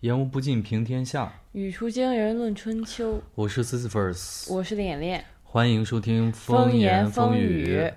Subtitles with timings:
[0.00, 1.32] 言无不尽，平天下。
[1.52, 3.20] 语出惊人，论春秋。
[3.34, 5.24] 我是 Sisyphus，我是脸脸。
[5.42, 7.90] 欢迎收听风言风语。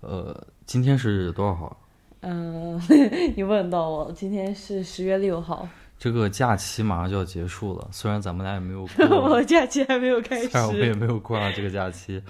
[0.00, 1.80] 呃，今天是多少号？
[2.20, 2.78] 嗯，
[3.34, 4.12] 你问到我。
[4.12, 5.66] 今天是十月六号。
[5.98, 12.22] 这个假期马上就要结束了，虽然咱们俩也没有过， 我假期还没有开始，虽然我们也没有过上这个假期。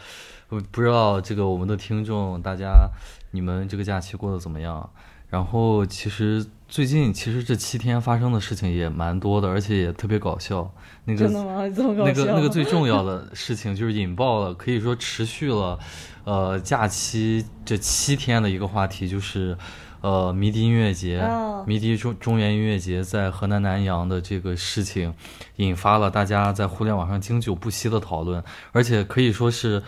[0.48, 2.88] 我不知道这个我们的听众大家，
[3.36, 4.88] 你们这个假期过得怎么样？
[5.28, 10.72] 然后其实最近其实这七天发生的事情也蛮多的，而且也特别搞笑。
[11.04, 11.28] 那个？
[11.28, 15.78] 那个那个最重要的事情就是引爆了，可以说持续了，
[16.24, 19.58] 呃，假期这七天的一个话题就是，
[20.00, 21.28] 呃，迷笛音乐节，
[21.66, 25.12] 迷笛中中原音乐节在河南南阳的这个事情，
[25.56, 29.82] 引发了大家在互联网上经久不息的讨论，而且可以说是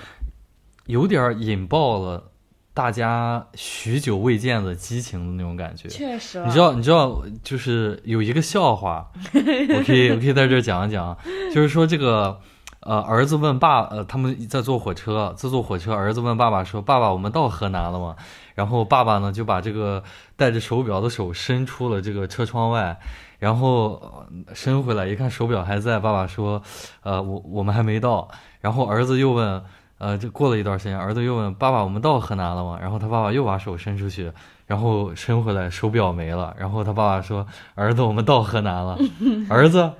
[0.87, 2.33] 有点引爆了。
[2.79, 6.41] 大家许久未见的激情的那种感觉，确实。
[6.45, 11.19] 你知道，你知道，就是有一个笑话， 我可以，我可以在这讲一讲，
[11.53, 12.39] 就是说这个，
[12.79, 18.15] 呃，儿子问爸，呃，他们在坐火车，在坐火车，儿子问爸爸说：“爸爸，我们到河南了吗？”
[18.55, 20.05] 然后爸爸呢就把这个
[20.37, 22.97] 戴着手表的手伸出了这个车窗外，
[23.41, 26.63] 然后伸回来一看手表还在，爸爸说
[27.03, 28.29] ：“呃，我我们还没到。”
[28.63, 29.65] 然后儿子又问。
[29.99, 34.33] 呃，就过了一段时间，儿子又问爸爸：“我们到河南了吗？”然后他爸爸又把手伸出去，
[34.65, 36.55] 然后伸回来，手表没了。
[36.57, 38.97] 然后他爸爸说：“儿子，我们到河南了。
[39.51, 39.91] ”儿子，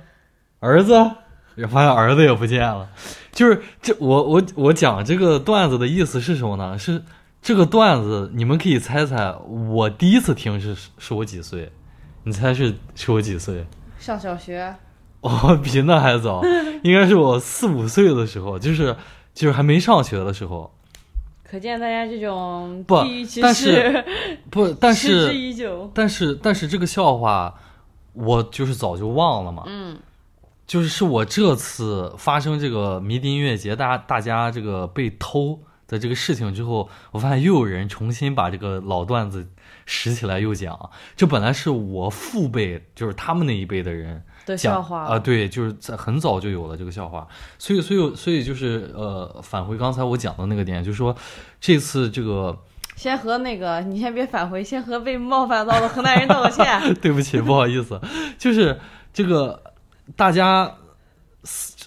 [0.61, 0.93] 儿子，
[1.69, 2.87] 发现儿子也不见了。
[3.33, 6.77] 就是这，我我我讲这个段子的意思是什么呢？
[6.77, 7.03] 是
[7.41, 11.69] 这个段子，你们可以猜猜，我第一次听是是我几岁？
[12.23, 13.65] 你猜是是我几岁？
[13.97, 14.73] 上小学？
[15.19, 16.41] 哦，比那还早，
[16.83, 18.95] 应该是我四五岁的时候，就是。
[19.33, 20.73] 就是还没上学的时候，
[21.43, 22.97] 可见大家这种不，
[23.41, 24.05] 但是
[24.51, 25.33] 不，但是。
[25.93, 27.53] 但是但是这个笑话，
[28.13, 29.63] 我就是早就忘了嘛。
[29.67, 29.97] 嗯，
[30.67, 39.47] 就是是我这次发生这个迷笛音乐节，大家大家这个被偷的这个事情之后，我发现又有人重新把这个老段子
[39.85, 40.89] 拾起来又讲。
[41.15, 44.23] 这本来是我父辈，就是他们那一辈的人。
[44.49, 47.27] 的笑话啊，对，就是在很早就有了这个笑话，
[47.57, 51.15] 所以，所以，所以就是呃，返回刚才我讲的那个点，就是说
[51.61, 52.57] 这次这个，
[52.95, 56.65] 先和那个你先别返回，先和被冒犯到的河南人道个歉。
[57.01, 58.01] 对不起，不好意思，
[58.37, 58.79] 就是
[59.13, 59.61] 这个
[60.15, 60.75] 大家。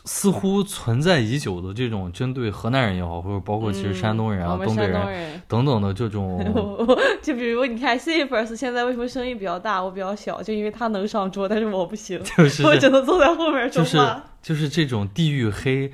[0.04, 6.44] 似乎存在已久的这种针对河南人也好，或者包括其实山东人啊、东北人等等的这种，
[7.22, 12.20] 就比如你看 C First 现在为什么声音比较大，我比较小，就因为他能上桌，但是我不行，
[12.64, 13.84] 我只能坐在后面说话。
[13.84, 15.92] 就是就是这种地域黑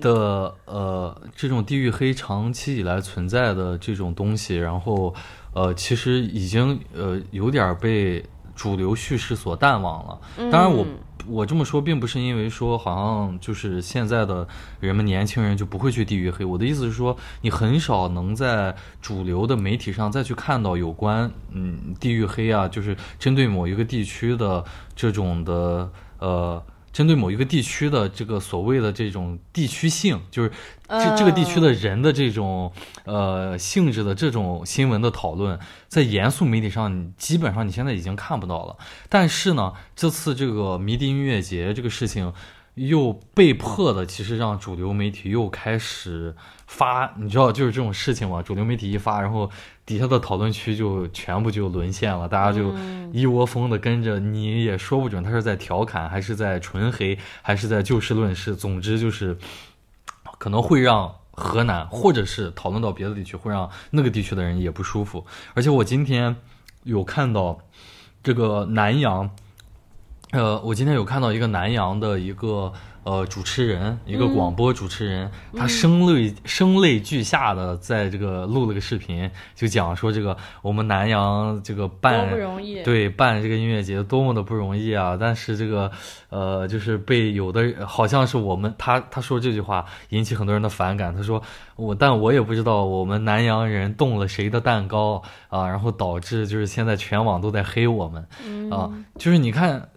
[0.00, 5.12] 的呃，这种地域黑长期以来存在的这种东西，然后
[5.54, 8.24] 呃，其实已经呃有点被
[8.54, 10.20] 主流叙事所淡忘了。
[10.52, 10.86] 当然我。
[11.30, 14.46] 我这么说并不是因为说好像就是现在的
[14.80, 16.44] 人们年轻人就不会去地域黑。
[16.44, 24.64] 我的意思是说，你很少能在主流的媒体上再去看到有关嗯地域黑啊，就是针对某一个地区的
[24.96, 26.62] 这种的呃。
[26.92, 30.50] 针对某一个地区的这个所谓的这种地区性，就是
[30.88, 32.72] 这这个地区的人的这种
[33.04, 35.58] 呃性质的这种新闻的讨论，
[35.88, 38.76] 在严肃媒体上，基本上你现在已经看不到了。
[39.08, 42.32] 但是呢，这次这个迷笛音乐节这个事情。
[42.74, 46.34] 又被迫的，其实让主流媒体又开始
[46.66, 48.40] 发，你知道，就是这种事情嘛。
[48.40, 49.50] 主流媒体一发，然后
[49.84, 52.72] 底下的讨论区就全部就沦陷了，大家就
[53.12, 54.18] 一窝蜂的跟着。
[54.20, 58.54] 你也说不准他是在调侃，还是在纯黑，还是在就事论事。
[58.54, 59.36] 总之就是
[60.38, 65.26] 可能会让河南，或者是讨论到别的地区，会让那个地区的人也不舒服。
[65.54, 66.36] 而且我今天
[66.84, 67.58] 有看到
[68.22, 69.30] 这个南阳。
[70.32, 82.28] 呃，我今天有看到一个南阳的一个呃主持人，一个广播主持人，他声泪声泪俱下的在这个录了个视频，就讲说这个我们南阳这个办
[82.84, 85.16] 对办这个音乐节多么的不容易啊！
[85.18, 85.90] 但是这个
[86.28, 91.42] 呃，就是被有的好像是我们他他说这句话引起很多人的反感，他说
[91.74, 98.24] 我但我也不知道我们南阳人动了谁的蛋糕啊，然后导致就是现在全网都在黑我们
[98.70, 98.88] 啊，
[99.18, 99.88] 就是你看。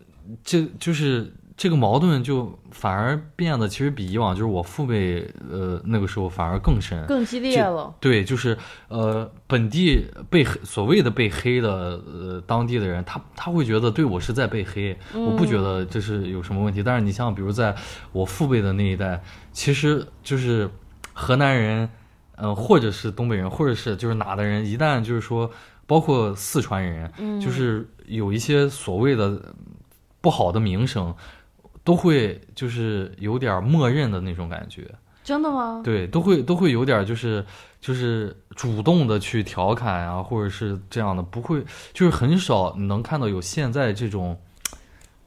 [0.44, 7.94] 这就是这个矛盾，就反而变得其实比以往，就是我父辈呃那个时候反而更深、更激烈了。
[8.00, 11.70] 对，就是呃本地被所谓的被黑的
[12.06, 16.82] 呃当地的人，他他会觉得对我是在被黑，我不觉得这是有什么问题。
[16.82, 17.76] 但是你像比如在
[18.12, 19.22] 我父辈的那一代，
[19.52, 20.70] 其实就是
[21.14, 21.90] 河南人，
[22.38, 25.52] 嗯，或者是东北人，或者是就是哪的人，一旦就是说。
[25.86, 29.54] 包括四川人，嗯就是有一些所谓的
[30.24, 31.14] 不好的名声，
[31.84, 34.90] 都会就是有点默认的那种感觉。
[35.22, 35.82] 真的吗？
[35.84, 37.46] 对，都会都会有点就是
[37.82, 41.62] 就是主动的去调侃啊，或者是这样的，不会
[41.94, 44.40] 就是很少能看到有现在这种，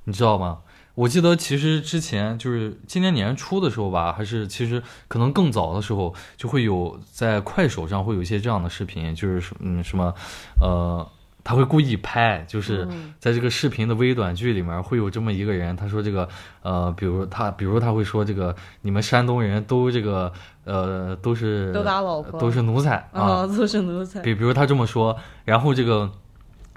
[0.04, 0.60] 你知道吗？
[0.94, 10.14] 我记得其实之前就是今年年初的时候吧，还是其实可能更早的时候，就会有在快手上会有一些这样的视频，就是嗯什么，
[10.58, 11.06] 呃。
[11.46, 12.84] 他会故意拍，就是
[13.20, 16.28] 在这个视频的微短剧里面会有这么一个人，他说这个
[16.62, 18.52] 呃，比如他，比如他会说这个
[18.82, 20.32] 你们山东人都这个
[20.64, 22.40] 呃都是都打老婆。
[22.40, 24.20] 都是奴才啊，都是奴才。
[24.22, 26.10] 比比如他这么说，然后这个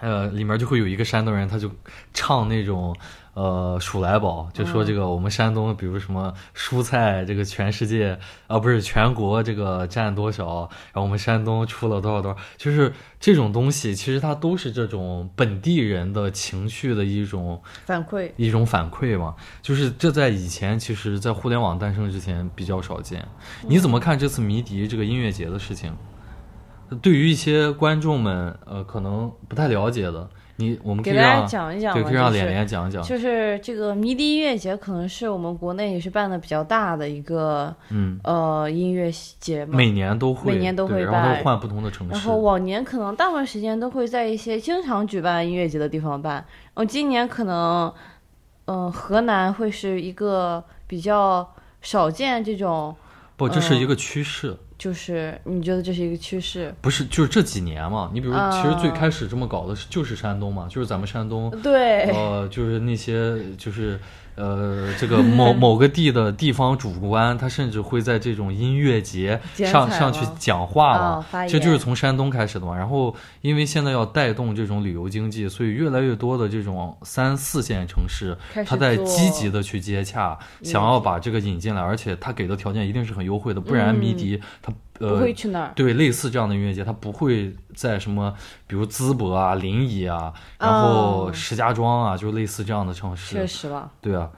[0.02, 1.72] 呃里面就会有一个山东人，他就
[2.14, 2.96] 唱那种。
[3.36, 19.36] 呃，鼠来宝就说这个，我们山东，比如什么蔬菜，这个全世界啊，不是全国这个占多少，然后我们山东出了多少多少，就是这种东西，其实它都是这种本地人的情绪的一种反馈，一种反馈嘛。
[19.62, 23.26] 就是这在以前，其实，在互联网诞生之前比较少见。
[23.66, 25.96] 你怎么看这次迷笛这个音乐节的事情？
[27.02, 30.30] 对于一些观众们，呃，可能不太了解的。
[30.58, 33.02] 你我们给大家讲一讲，对，可以让连连讲一讲。
[33.02, 39.10] 就是这个迷笛音乐节，可能是我们国内也是办的比较大的一个，嗯，呃，音乐
[39.40, 39.66] 节。
[39.66, 42.12] 每年都会，每年都会办，然后换不同的城市。
[42.12, 46.34] 然后往年可能大部分时间都会在一些经常举办音乐节的地方办。
[46.34, 47.94] 然后今年可能，
[48.66, 51.50] 嗯，河南会是一个比较
[51.82, 52.94] 少见这种。
[53.38, 54.58] 不，这是一个趋势。
[54.80, 56.74] 就是你觉得这是一个趋势？
[56.82, 58.10] 不是，就是这几年嘛。
[58.12, 61.52] 你比如，其实最开始这么搞的是就是山东嘛，就是咱们山东。
[61.62, 62.10] 对。
[62.10, 64.00] 呃，就是那些就是。
[64.40, 72.76] 呃，这个某 某个地的地方主官，他甚至会在这种音乐节上上去讲话了，这就是从山东开始的嘛。
[72.76, 84.72] 然后，因为现在要带动这种旅游经济，所以越来越多的这种三四线城市，他在积极的去接洽，想要把这个引进来，而且他给的条件一定是很优惠的，不然迷笛他。
[85.00, 85.72] 不会去那儿。
[85.76, 88.34] 对，类似这样的音乐节，它不会在什么，
[88.68, 93.36] 比如淄博啊、临沂啊，然后石家庄啊，就类似这样的城市。
[93.36, 93.90] 确实了。
[94.02, 94.30] 对啊。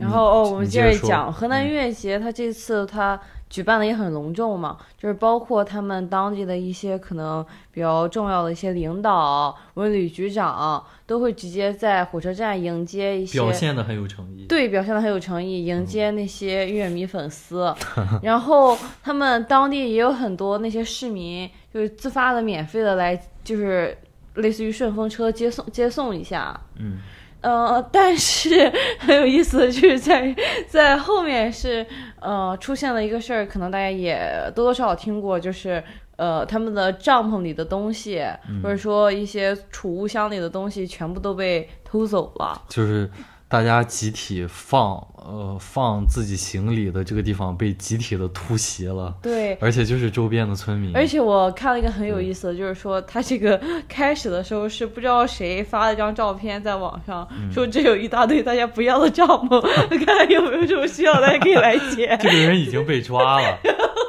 [0.00, 14.44] 然后哦，我们接着讲河南音乐节，它这次它举办的也很隆重嘛，就是包括他们当地的一些可能比较重要的一些领导，文旅局长都会直接在火车站迎接一些，表现的很有诚意。
[14.44, 17.74] 对，表现的很有诚意，迎接那些乐迷粉丝。
[18.22, 23.96] 然后他们当地也有很多那些市民，就是自发的、免费的来，就是
[24.34, 26.60] 类似于顺风车接送接送一下。
[26.76, 26.98] 嗯。
[27.40, 30.34] 呃，但是很有意思的就是在
[30.66, 31.86] 在后面是
[32.20, 34.18] 呃出现了一个事儿，可能大家也
[34.54, 35.82] 多多少少听过，就是
[36.16, 38.24] 呃他们的帐篷里的东西，
[38.62, 42.62] 或者说一些储物箱里的东西，全部都被偷走了。
[42.68, 43.10] 就是。
[43.50, 50.94] 大家集体放呃放自己行李的这个地方被集体的突袭了，对，而且就是周边的村民。
[50.94, 53.58] 而且我看了一个很有意思的，就是说他这个
[53.88, 59.60] 开始的时候是不知道谁发了张照片在网上，说这有一大堆大家不要的帐篷，
[60.04, 62.18] 看看有没有什么需要，大家可以来捡。
[62.20, 63.58] 这个人已经被抓了。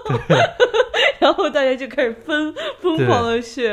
[1.19, 3.67] 然后大家就开始疯疯狂的去，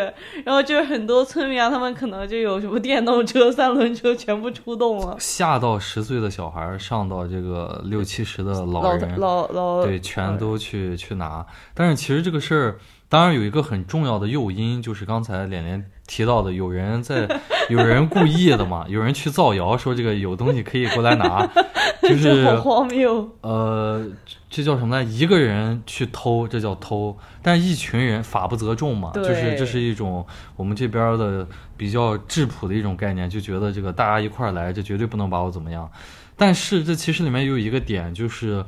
[0.44, 11.46] 然后就是很多村民啊，他们可能就有什么电动车、三轮车全部出动了，下到十岁的小孩，上到这个六七十的老人，老老对，全都去去拿。
[11.72, 12.76] 但是其实这个事儿，
[13.08, 17.28] 当然有一个很重要的诱因，就是刚才脸脸提到的，有人在，
[17.70, 21.48] 有人故意的嘛，有人去造谣说这个有东西可以过来拿，
[22.02, 24.04] 就是好荒谬，呃。
[24.48, 25.04] 这叫什么呢？
[25.04, 30.24] 一个人去偷，这叫偷；但一群人法不责众嘛，就是这是一种
[30.54, 35.90] 我们这边的比较质朴的一种概念，就觉得这个大家一块儿来，这绝对不能把我怎么样。
[36.36, 38.64] 但是这其实里面有一个点，就是，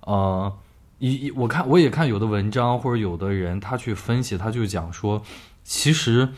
[0.00, 0.52] 呃，
[0.98, 5.22] 一我看我也看有的文章或者有的人他去分析，他就讲说，
[5.62, 6.30] 其实，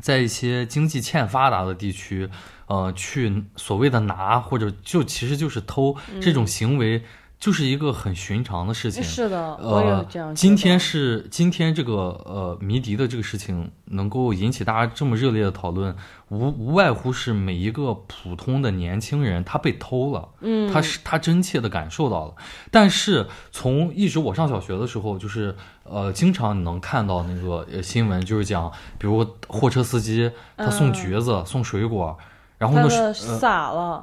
[0.00, 2.28] 在一些经济欠发达的地区，
[2.66, 7.02] 呃，去所谓的拿或者就其实就是偷这种行为。
[7.40, 11.92] 就是一个很寻常的事情，是的，呃，今天是今天这个
[12.26, 15.96] 呃迷笛的这个事情能够引起大家这么热烈的讨论，
[16.28, 22.34] 无无外乎是每一个普通的年轻人他被偷了，嗯，他是他真切的感受到了。
[22.70, 32.18] 但是从一直我上小学的时候，就是呃经常能看到那个新闻，就是讲比如货车司机他送橘子送水果，
[32.58, 33.14] 然后呢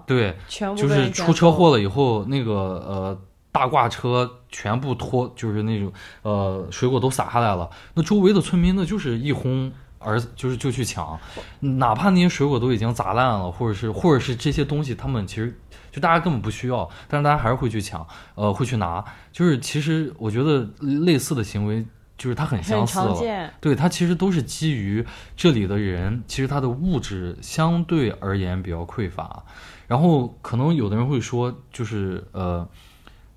[0.07, 0.35] 对，
[0.75, 3.19] 就是出车祸了以后那个呃。
[3.51, 7.69] 大挂车全部拖，就是那种，呃，水果都洒下来了。
[7.95, 11.19] 那周围的村民呢，就是一哄而就是就去抢，
[11.59, 15.59] 哪怕那些水果都已经砸烂了，或者是或者是这些东西，他们其实
[15.91, 19.03] 就大家根本不需要，但是大家还是会去抢，呃，会去拿。
[19.31, 21.83] 就是其实我觉得类似的行为，
[22.15, 23.51] 就是它很相似了。
[23.59, 25.03] 对，它其实都是基于
[25.35, 29.43] 这里的人，其实他的物质相对而言比较匮乏。
[29.87, 32.67] 然后可能有的人会说，就是呃，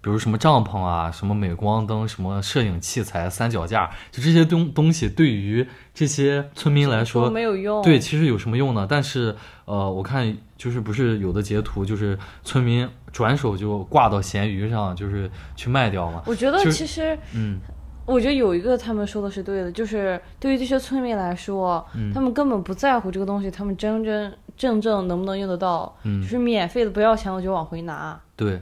[0.03, 7.83] 比如什么帐篷啊，什么镁光灯，什么摄影器材、三脚架，就这些东东西，对于这些村民来说说没有用。
[7.83, 8.87] 对，其实有什么用呢？
[8.89, 16.23] 但是呃，我看就是不是有的截图，就是村民转手就挂到闲鱼上，就是去卖掉嘛。
[16.27, 17.59] 我觉得其实嗯
[18.07, 28.19] 我觉得有一个他们说的是对的，就是对于这些村民来说，嗯他们根本不在乎这个东西，他们真真正正能不能用得到，嗯就是免费的不要钱我就往回拿。
[28.35, 28.61] 对，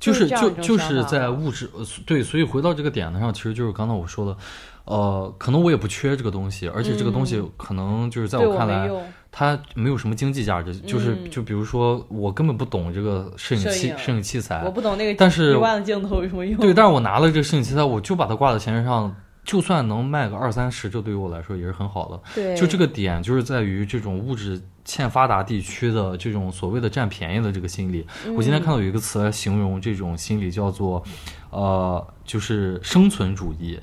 [0.00, 4.36] 就是就就是在物质呃对，所以回到这个点子上，其实就是刚才我说的，
[4.84, 16.60] 呃，可能我也不缺这个东西，而且这个东西可能就是在我看来，没，它没有什么经济价值，就是嗯就比如说我根本不懂这个摄影器摄影器材我，不懂那个但是一万的镜头有什么用。
[16.60, 19.14] 对，但是我拿了这个摄影器材，我就把它挂在闲鱼上。
[19.48, 22.20] 就算能卖个二三十，这对于我来说也是很好的。
[22.34, 28.06] 对，就这个点，就是在于这种物质欠发达地区的这种所谓的占便宜的这个心理。
[28.36, 31.02] 我今天看到有一个词来形容这种心理，叫做，
[31.48, 33.80] 呃，就是生存主义，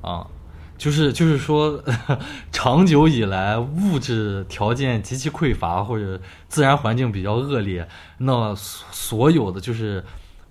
[0.00, 0.26] 啊，
[0.78, 1.84] 就是就是说，
[2.50, 6.18] 长久以来物质条件极其匮乏或者
[6.48, 10.02] 自然环境比较恶劣，那所所有的就是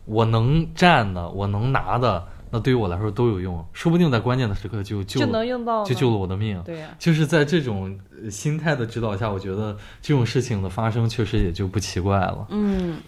[0.05, 6.61] 我能占的，我能拿的，那对于我来说都有用，说不定在关键的时刻就救就了能用到，就救了我的命。
[6.63, 12.45] 对呀、就是在这种呃心态的指导下，我觉得这种事情的发生确实也就不奇怪了。
[12.51, 12.99] 嗯，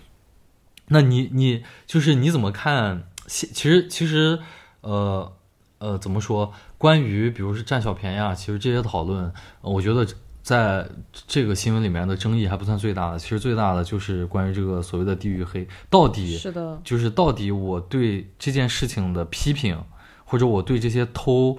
[0.87, 3.03] 那你你就是你怎么看？
[3.27, 4.39] 其其实其实
[4.81, 5.31] 呃
[5.77, 6.51] 呃怎么说？
[6.79, 10.07] 关于比如是占小便宜啊，其实这些讨论，呃我觉得
[10.45, 10.87] 在
[11.25, 13.17] 这个新闻里面的争议还不算最大的。
[13.17, 19.83] 其实最大的就是关于这个所谓的地域黑，到底是的，就是到底我对这件事情的批评，
[20.23, 21.57] 或者我对这些偷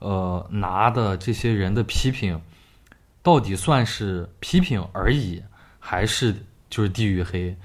[0.00, 2.38] 呃拿的这些人的批评，
[3.22, 5.42] 到底算是批评而已，
[5.78, 6.36] 还是
[6.68, 7.56] 就是地域黑？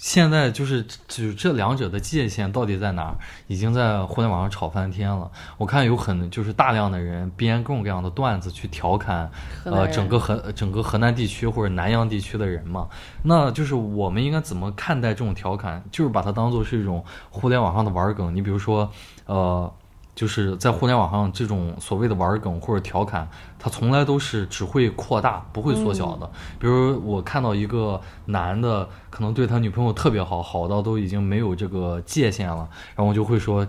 [0.00, 5.28] 现在就是就是这两者的界限到底在哪儿，已经在互联网上吵翻天了。
[5.56, 9.28] 我看有很就是大量的人编各种各样的段子去调侃
[9.64, 12.86] 呃，整个河整个河南地区或者南阳地区的人嘛，
[13.24, 15.82] 那就是我们应该怎么看待这种调侃？
[15.90, 18.32] 就是把它当做是一种互联网上的玩梗。
[18.32, 18.88] 你比如说，
[19.26, 19.68] 呃，
[20.14, 23.28] 就是在互联网上这种所谓的玩梗或者调侃，
[23.58, 26.30] 它从来都是只会扩大，不会缩小的。
[26.58, 33.66] 比如我看到一个男的可能对他女朋友特别好，好到都已经没有这个界限了，然后我就会说。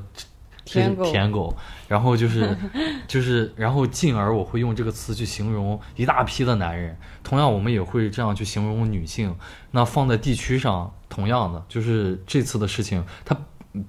[0.66, 2.56] 这舔狗舔狗，然后就是
[3.08, 6.96] 就是，然后进而我会用这个词去形容一大批的男人。
[7.24, 9.36] 同样，我们也会这样去形容女性。
[9.72, 13.36] 那放在地区上，同样的，就是这次的事情，它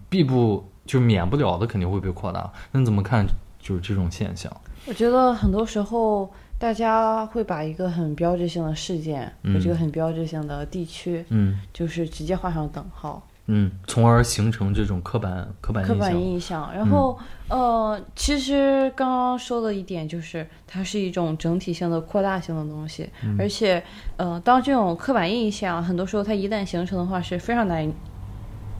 [0.08, 2.50] 必不就免不了的肯定会被扩大。
[2.72, 3.26] 那你怎么看？
[3.58, 4.50] 就是这种现象？
[4.86, 13.26] 我觉得很多时候大家会把一个很标志性的事件和这个很标志性的地区，嗯就是直接画上等号。
[13.52, 16.72] 嗯，从而形成这种刻板刻板刻板印象。
[16.72, 17.18] 然后，
[17.48, 23.82] 呃，其实刚刚说的一点就是，它是一种整体性的扩大性的东西，嗯而且，
[24.18, 27.92] 呃，当这种刻板印象很多时候它一旦形成的话，是非常难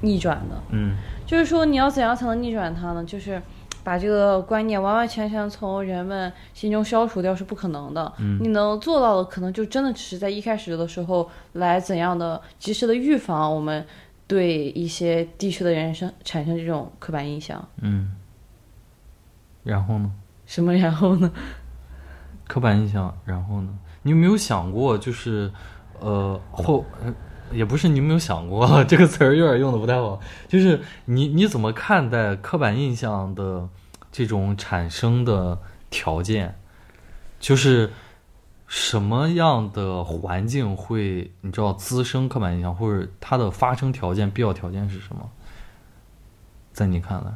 [0.02, 0.62] 逆转的。
[0.70, 0.94] 嗯
[1.26, 3.04] 就是说，你要怎样才能逆转它呢？
[3.04, 3.42] 就是
[3.82, 8.12] 把这个观念完完全全从人们心中消除掉是不可能的。
[8.18, 13.86] 嗯你能做到的，可能就真的只是在一开始的时候来怎样的及时的预防我们
[14.26, 17.66] 对一些地区的人生产生这种刻板印象。
[17.80, 18.12] 嗯。
[19.62, 20.10] 然后呢？
[20.46, 21.30] 什么然后呢？
[22.48, 23.78] 刻板印象，然后呢？
[24.02, 25.52] 你有没有想过，就是，
[26.00, 27.14] 呃，后，呃
[27.52, 33.68] 也不是你有没有想过 这个词儿有点用的不太好，就是你你怎么看待刻板印象的
[34.12, 35.58] 这种产生的
[35.90, 36.56] 条件？
[37.38, 37.90] 就是
[38.66, 45.28] 什么样的环境会你知道滋生刻板印象，或者它的发生条件、必要条件是什么？
[46.72, 47.32] 在你看来，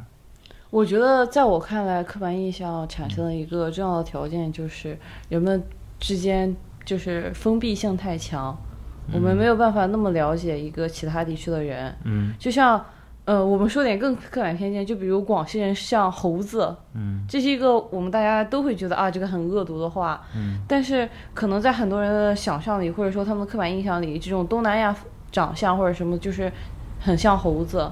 [0.69, 5.61] 我觉得，在我看来，刻板印象产生的一个重要的条件就是人们
[5.99, 6.55] 之间
[6.85, 8.57] 就是封闭性太强，
[9.13, 11.93] 我们没有办法那么了解一个其他地区的人。
[12.03, 12.83] 嗯就像，
[13.25, 20.21] 呃，我们说点更刻板偏见，就比如广西人像猴子，嗯这是一个我们大家都会觉得啊，这个很恶毒的话。
[20.35, 24.95] 嗯但是可能在很多人的想象里，或者说他们的刻板印象里，这种东南亚
[25.31, 26.51] 长相或者什么，就是
[26.99, 27.91] 很像猴子。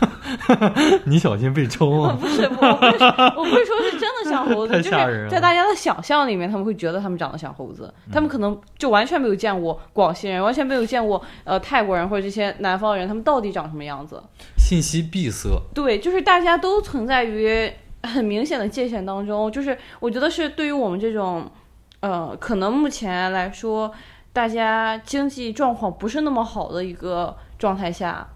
[1.04, 2.16] 你小心被抽啊！
[2.20, 3.04] 不是，我不是，
[3.36, 14.22] 我不是说是真的像猴子， 就是在大家的想象里面，他们会觉得他们长得像猴子，他们可能就完全没有见过广西人，完全没有见过呃泰国人或者这些南方人，他们到底长什么样子。
[14.56, 17.70] 信息闭塞，对，就是大家都存在于
[18.02, 21.50] 很明显的界限当中，就是我觉得是对于我们这种，
[22.00, 23.92] 呃，可能目前来说，
[24.32, 28.26] 大家经济状况不是那么好的一个状态下，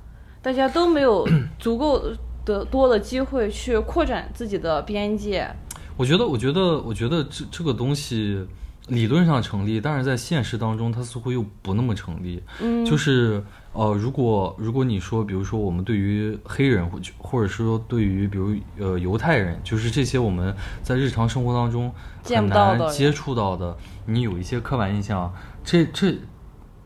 [0.44, 1.26] 大家都没有
[1.58, 2.04] 足够
[2.44, 5.48] 的多的机会去扩展自己的边界。
[5.96, 8.46] 我觉得，我觉得，我觉得这这个东西
[8.88, 12.42] 理论上成立，但是在现实当中，它似乎又不那么成立。
[12.60, 21.84] 嗯，就是呃，如果如果你说，比如说我们对于黑人或或者是说对于比如呃犹太人，就是这些我们在日常生活当中
[22.22, 23.74] 很见不到的人难接触到的，
[24.04, 25.32] 你有一些刻板印象，
[25.64, 26.18] 这这。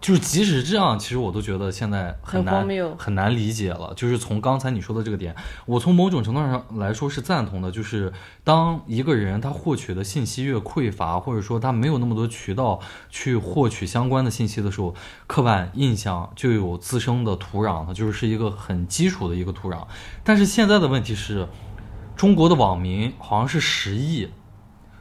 [0.00, 3.92] 就是即使这样，其实我都觉得现在很很难很难理解了。
[3.96, 5.34] 就是从刚才你说的这个点，
[5.66, 7.70] 我从某种程度上来说是赞同的。
[7.70, 8.12] 就是
[8.44, 14.94] 当一个人他获取的信息越匮乏，或者说他没有那么多渠道去获取相关的信息的时候，
[15.26, 19.84] 刻板印象就有滋生的土壤，它就是一个很基础的一个土壤。
[20.22, 21.48] 但是现在的问题是，
[22.16, 24.28] 中国的网民好像是十亿，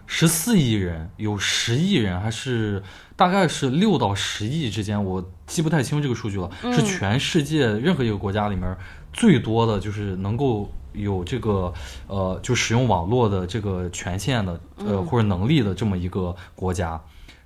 [0.08, 2.82] 十四亿人，有十亿人，还是
[3.16, 6.50] 大概是六到十亿之间，我记不太清这个数据了。
[6.74, 8.76] 是全世界任何一个国家里面
[9.12, 11.74] 最多的就是能够有这个
[12.08, 17.00] 呃，就使用网络的这个权限的呃或者能力的这么一个国家，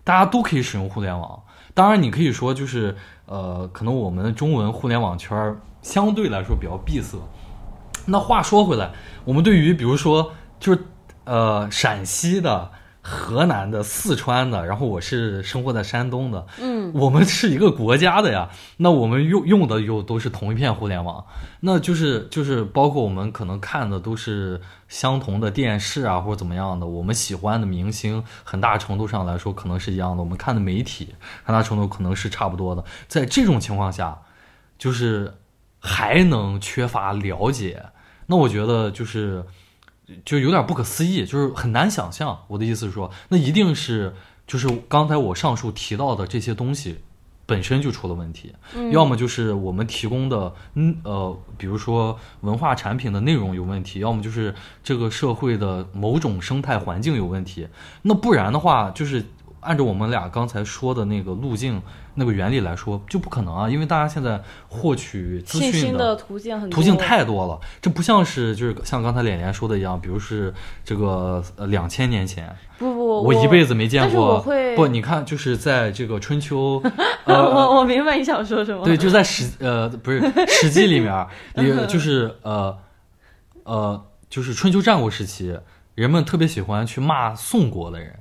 [0.03, 1.41] 大家都可以使用互联网。
[1.73, 7.17] 当然，你可以说就是呃，可能我们的中文互联网圈儿相对来说比较闭塞。
[8.05, 8.91] 那话说回来，
[9.25, 10.83] 我们对于比如说就是
[11.23, 18.49] 呃陕西的、河南的、四川的，然后我是生活在山东的，嗯，我们是一个国家的呀。
[18.77, 21.25] 那我们用用的又都是同一片互联网，
[21.61, 26.85] 那就是就是包括我们可能看的都是相同的电视啊，或者怎么样的。
[26.85, 30.21] 我们喜欢的明星，很大程度上来说可能是一样的。
[30.21, 32.83] 我们看的媒体，很大程度可能是差不多的。
[33.07, 34.19] 在这种情况下，
[34.77, 35.33] 就是
[35.79, 37.83] 还能缺乏了解，
[38.27, 39.43] 那我觉得就是
[40.25, 42.37] 就有点不可思议，就是很难想象。
[42.47, 44.13] 我的意思是说，那一定是
[44.45, 46.99] 就是刚才我上述提到的这些东西
[47.45, 48.53] 本身就出了问题，
[48.91, 57.67] 要么就是我们提供的嗯呃，比如说文化产品的内容有问题，要么就是这个社会的某种生态环境有问题。
[58.03, 59.25] 那不然的话，就是
[59.61, 61.81] 按照我们俩刚才说的那个路径、
[62.15, 74.35] 那个原理来说，就不可能啊，因为大家现在获取资讯息的途径很途径太多了，这不像是就是像刚才脸脸说的一样，比如是这个呃两千年前，不不，我一辈子没见过。
[74.35, 76.81] 我会不，你看，就是在这个春秋，
[77.25, 78.83] 呃，我我明白你想说什么。
[78.83, 82.77] 对，就在史呃不是 史记里面，也就是呃
[83.63, 85.55] 呃就是春秋战国时期，
[85.93, 88.19] 人们特别喜欢去骂宋国的人，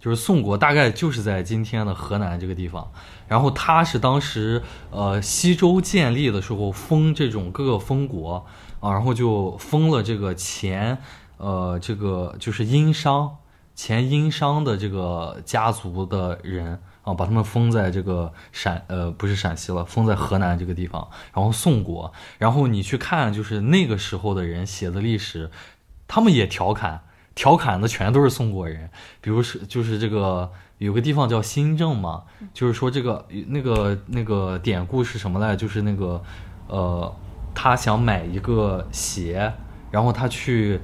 [0.00, 2.90] 就是宋国大概就是在今天的河南这个地方，
[3.28, 8.46] 然后他是当时呃西周建立的时候封这种各个封国
[8.80, 10.96] 啊，然后就封了这个前
[11.36, 13.36] 呃这个就是殷商
[13.74, 25.50] 前殷商的这个家族的人啊，把他们封在这个陕呃不是陕西了，封在河南这个地方，然后宋国，然后你去看就是那个时候的人写的历史，
[26.08, 27.02] 他们也调侃。
[27.40, 28.90] 调侃的全都是宋国人，
[29.22, 35.56] 比如是就是这个有个地方叫新郑嘛，就是说这个那个那个典故是什么来？
[35.56, 36.22] 就是那个
[36.66, 37.16] 呃，
[37.54, 39.50] 他想买一个鞋，
[39.90, 40.78] 然后他去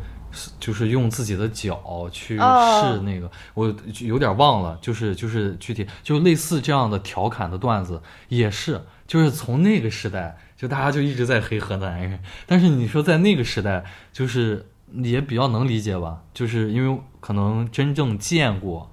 [0.58, 14.70] 就是用自己的脚去哦试那个，我有点忘了，就是就是具体就类似这样的调侃的段子也是，就是从那个时代就大家就一直在黑河南人，但是你说在那个时代就是。
[14.92, 18.90] 也比较能理解吧，就是因为可能真正见过，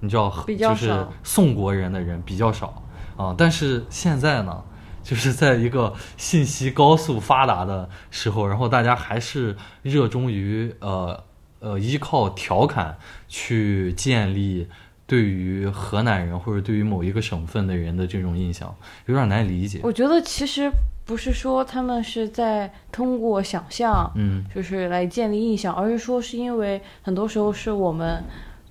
[0.00, 2.82] 你知道，比较就是宋国人的人比较少
[3.16, 3.34] 啊。
[3.36, 4.62] 但是现在呢，
[5.02, 11.24] 就是在一个信息高速发达的时候，然后大家还是热衷于呃
[11.60, 14.68] 呃依靠调侃去建立
[15.06, 18.74] 对于河南人或者对于某一个省份的人的这种印象，
[19.06, 19.80] 有点难理解。
[19.82, 20.70] 我觉得其实
[21.06, 28.22] 不是说他们是在通过想象，嗯就是来建立印象，而是说是因为很多时候是我们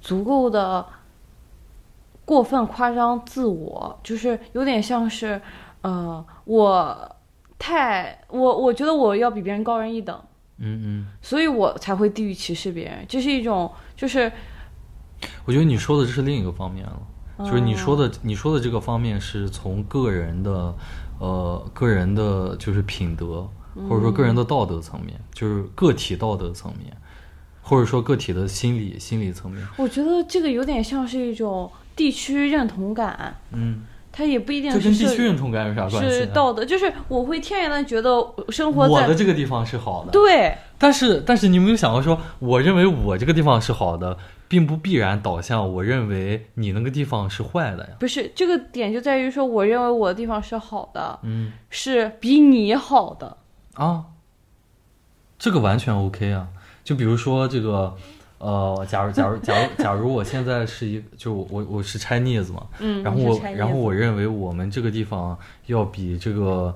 [0.01, 0.85] 足够的
[2.25, 5.41] 过分夸张自我，就是有点像是，
[5.81, 7.15] 呃，我
[7.57, 10.19] 太我我觉得我要比别人高人一等，
[10.57, 14.29] 嗯嗯，所以我才会地域歧视别人，这是一种就是
[15.45, 17.01] 我觉得你说的这是另一个方面了。
[17.39, 20.73] 就是你说哦的，你说的这个方面是从个人的，
[21.19, 23.47] 呃，个人的就是品德
[23.89, 26.95] 或者说个人的道德层面，就是个体道德层面，
[27.61, 29.65] 或者说个体的心理心理层面。
[29.77, 38.11] 我觉得这个有点像是一种地区认同感，嗯，它也不一定这跟地区认同感有啥关系道德，就是我会天然的觉得
[38.49, 40.55] 生活我在的这个地方是好的，对。
[40.77, 44.17] 但是但是你有没有想过说，我认为我这个地方是好的，
[44.47, 47.95] 并不必然导向我认为你那个地方是坏的呀。
[47.99, 53.37] 不是这个点就在于说，我认为我的地方是好的，嗯是比你好的。
[53.73, 54.05] 啊，
[55.37, 56.47] 这个完全 OK 啊。
[56.83, 57.95] 就比如说这个，
[58.37, 66.75] 呃，假如假如假如假如我现在是一，就我我我是 Chinese 嘛，嗯，然后我然后我认为我们这个地方要比这个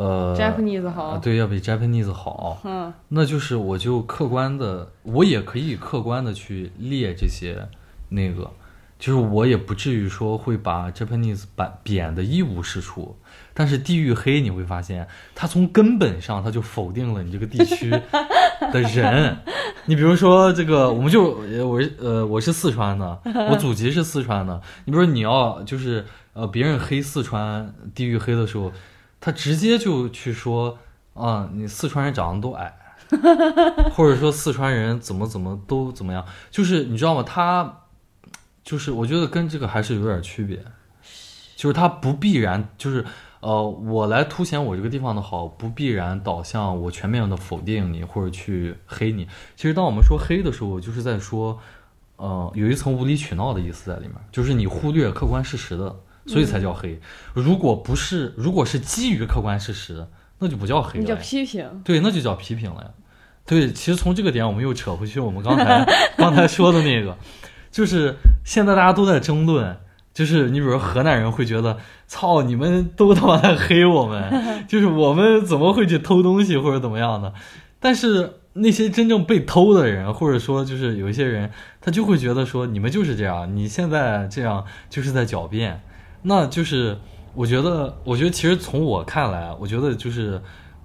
[0.00, 2.60] 呃 Japanese 好啊对，要比 Japanese 好。
[2.64, 7.68] 嗯那就是我就客观的，我也可以客观的去列这些
[8.08, 8.50] 那个，
[8.98, 13.16] 就是我也不至于说会把 Japanese 贬贬的一无是处。
[13.52, 19.36] 但是地域黑你会发现，它从根本上它就否定了你这个地区的人。
[19.86, 23.18] 你比如说这个，我们就呃我是呃我是四川的，
[23.50, 24.60] 我祖籍是四川的。
[24.84, 28.72] 你比如说你要就是呃别人黑四川地域黑的时候，
[29.20, 30.78] 他直接就去说
[31.14, 32.76] 啊，你四川人长得都矮。
[33.90, 37.24] 或者说四川人怎么怎么都怎么样，就是你知道吗？
[37.24, 37.80] 他
[38.62, 40.64] 就是我觉得跟这个还是有点区别，
[41.56, 43.04] 就是他不必然就是
[43.40, 49.26] 呃，我来凸显我这个地方的好，不必然导向我全面的否定你或者去黑你。
[49.56, 51.58] 其实当我们说黑的时候，就是在说
[52.14, 57.00] 呃有一层无理取闹的意思在里面，就是你忽略客观事实的，所以才叫黑。
[57.34, 60.06] 如果不是，如果是基于客观事实，
[60.38, 61.14] 那就不叫黑你叫。
[61.16, 62.90] 批评，对，那就叫批评了呀。
[63.46, 65.84] 对，其实从这个点我们又扯回去我们刚才
[66.16, 67.16] 刚才说的那个，
[67.70, 69.76] 就是现在大家都在争论，
[70.14, 77.32] 就是你比如说河南人会觉得，操，你们都他妈在黑我们， 就是我们怎么会去偷东西或者怎么样的，
[77.80, 85.82] 但是那些真正被偷的人，或者说就是有一些人，他就会觉得说你们就是这样，你现在这样就是在狡辩，
[86.22, 86.98] 那就是
[87.34, 90.40] 我觉得，我觉得其实从我看来，我觉得就是。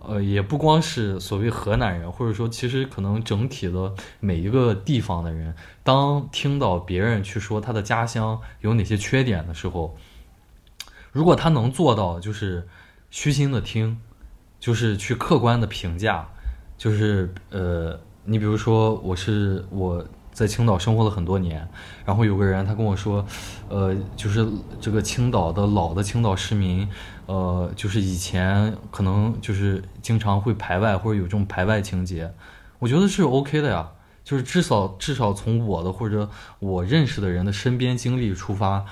[0.07, 5.51] 呃，也不光是所谓河南人，或者说，其实可能整体的每一个地方的人，
[5.83, 9.97] 当听到别人去说他的家乡有哪些缺点的时候，
[11.11, 12.67] 如果他能做到就是
[13.09, 13.99] 虚心的听，
[14.59, 16.29] 就是去客观的评价，
[16.77, 21.65] 就是呃，你比如说我是我在青岛生活了很多年，
[22.03, 23.25] 然后有个人他跟我说，
[23.69, 24.45] 呃，就是
[24.81, 26.85] 这个青岛的老的青岛市民，
[27.25, 32.29] 呃，就是以前可能就是经常会排外或者有这种排外情节，
[32.79, 33.89] 我觉得是 OK 的呀，
[34.25, 38.83] 就是至少至少从我的或者我认识的人的身边经历出发，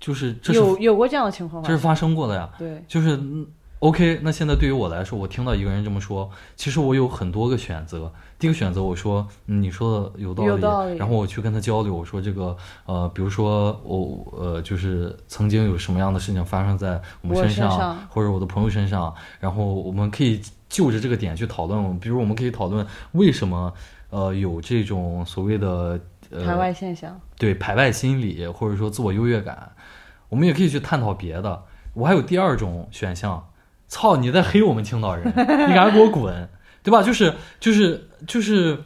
[0.00, 1.68] 就是这是有有过这样的情况吗？
[1.68, 2.50] 这是发生过的呀。
[2.58, 3.46] 对，就是嗯
[3.82, 8.12] OK，那现在对于我来说，我听到一个人这么说，其实我有很多个选择。
[8.38, 23.74] 第一个选择，我说、嗯、你说的有道理，有道理然后我去跟他交流，我说这个呃，比如说我呃，就是曾经有什么样的事情发生在我们身上或者我的朋友身上，然后我们可以就着这个点去讨论，比如我们可以讨论为什么
[24.10, 25.98] 呃有这种所谓的
[26.30, 27.20] 呃排外现象。
[27.36, 29.72] 对排外心理，或者说自我优越感，
[30.28, 31.64] 我们也可以去探讨别的。
[31.94, 33.44] 我还有第二种选项，
[33.92, 36.48] 操，你在黑我们青岛人，你赶快给我滚，
[36.82, 37.02] 对吧？
[37.02, 38.84] 就是就是就是，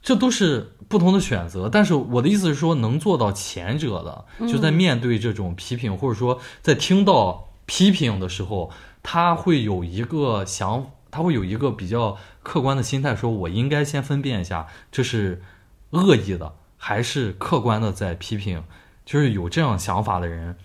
[0.00, 1.68] 这都是不同的选择。
[1.68, 8.70] 但是我的意思是说，能做到前者的，就在面对这种批评，或者说在听到批评的时候，
[9.02, 15.42] 他会有一个想，他会有一个比较客观的心态，说我应该先分辨一下，这是
[15.90, 16.54] 恶意的。
[16.78, 18.62] 还是客观的在批评，
[19.04, 20.56] 就是有这样想法的人，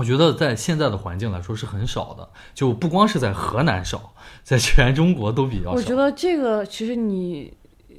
[0.00, 5.72] 我觉得在现在的环境来说是很少的，就不光是在河南少，在全中国都比较少。
[5.72, 7.52] 我觉得这个其实你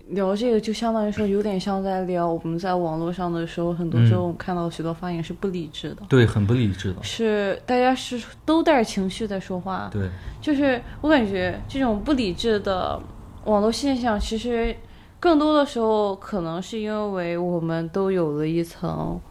[0.08, 9.88] 聊这个，就相当于说有点像在聊我们在网络上的时候，很多时候我们看到许多发言是不理智的，对很不理智的，是大家是都带着情绪在说话。
[9.94, 10.10] 对
[10.42, 13.00] 就是我感觉这种不理智的
[13.46, 14.76] 网络现象，其实
[15.20, 19.22] 更多的时候可能是因为我们都有了一层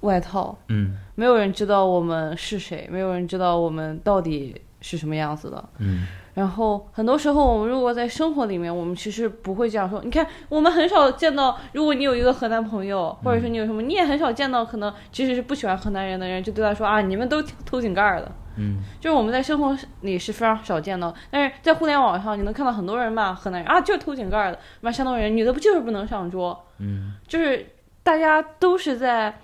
[0.00, 5.68] 外套，嗯没有人知道我们是谁，没有人知道我们到底是什么样子的。
[5.78, 10.02] 嗯然后很多时候，我们如果在生活里面，我们其实不会这样说。
[10.02, 18.32] 你看，我们很少见到，如果你有一个河南朋友，或者说你有什么，你也很少见到，可能即使是不喜欢河南人的人，就对他说啊，你们都偷井盖儿的。
[18.56, 27.66] 嗯就是我们在生活里是非常少见到，但是在互联网上，你能看到很多人骂河南人啊，就是偷井盖儿的，骂山东人，女的不就是不能上桌，嗯就是
[28.02, 29.38] 大家都是在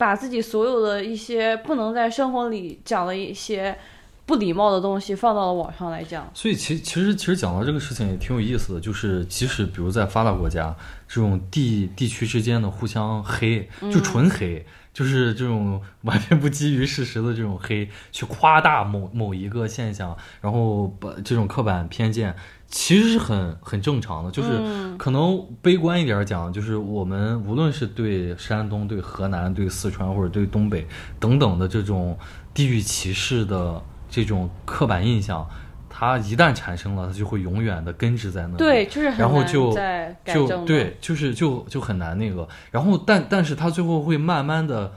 [0.00, 3.76] 把自己所有的一些不能在生活里讲的一些
[4.24, 6.26] 不礼貌的东西放到了网上来讲。
[6.32, 10.74] 所以其其实其实讲到这个事情也挺有意思的，就是即使比如在发达国家，
[11.06, 22.34] 这种地地区之间的互相黑，就纯黑，就是这种完全不基于事实的这种黑，去夸大某某一个现象，然后把这种刻板偏见。
[22.70, 30.86] 其实是很很正常的，就是可能悲观一点讲，就是我们无论是对山东、对河南、对四川或者对东北
[31.18, 32.16] 等等的这种
[32.54, 35.44] 地域歧视的这种刻板印象，
[35.88, 38.56] 它一旦产生了，它就会永远的根植在那里。
[38.56, 39.76] 对，就是然后就
[40.24, 42.48] 就对，就是就就很难那个。
[42.70, 44.92] 然后但但是它最后会慢慢的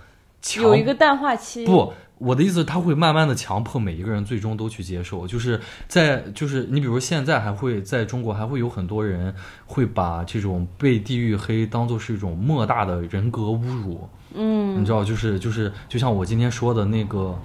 [0.58, 1.66] 有一个淡化期。
[1.66, 1.92] 不。
[2.20, 9.34] 我的意思，他会慢慢的强迫每一个人最终都去接受，就是在就是你比如现在还会在中国还会有很多人
[9.66, 17.38] 会把这种被地域黑当做是一种莫大的人格侮辱，嗯，你知道就是就是就像我今天说的那个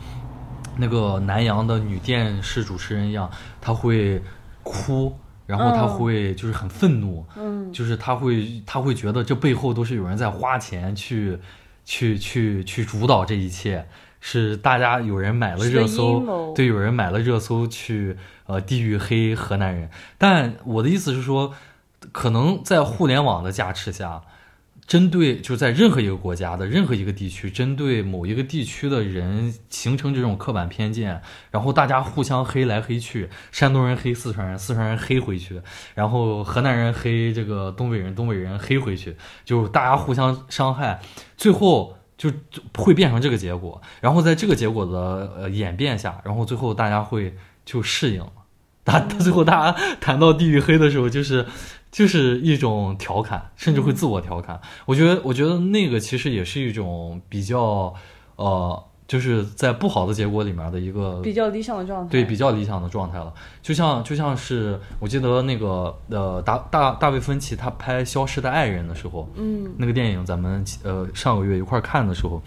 [0.76, 3.28] 那个南阳的女电视主持人一样，
[3.60, 4.22] 她会
[4.62, 5.12] 哭，
[5.46, 11.36] 然后他会就是很愤怒，嗯，就是他会他会觉得这背后都是有人在花钱去
[11.84, 13.84] 去去去主导这一切。
[14.20, 19.90] 是大家有人买了热搜，对，有人买了热搜去呃地域黑河南人。
[20.18, 21.54] 但我的意思是说，
[22.12, 24.22] 可能在互联网的加持下，
[24.86, 35.62] 针对就在任何一个国家的任何一个地区，针对某一个地区的人形成这种刻板偏见，然后大家互相黑来黑去，山东人黑四川人，四川人黑回去，
[35.94, 41.00] 然后河南人黑这个东北人，东北人黑回去，就大家互相伤害，
[41.36, 41.97] 最后。
[42.18, 48.32] 就就会变成这个结果，然后在这个结果的呃演变下，然后最后大家会就适应了。
[48.84, 51.46] 他到最后大家 谈到地域黑的时候，就是
[51.90, 54.60] 就是一种调侃，甚至会自我调侃。
[54.84, 57.94] 我觉得，我觉得那个其实也是一种比较
[58.36, 58.84] 呃。
[59.08, 63.32] 就是在不好的结果里面的一个比较理想的状态，对比较理想的状态了。
[63.62, 72.42] 就像就像是我记得那个呃大大大卫芬奇他拍《消失的爱人》的时候，嗯，那个电影咱们呃上个月一块看的时候，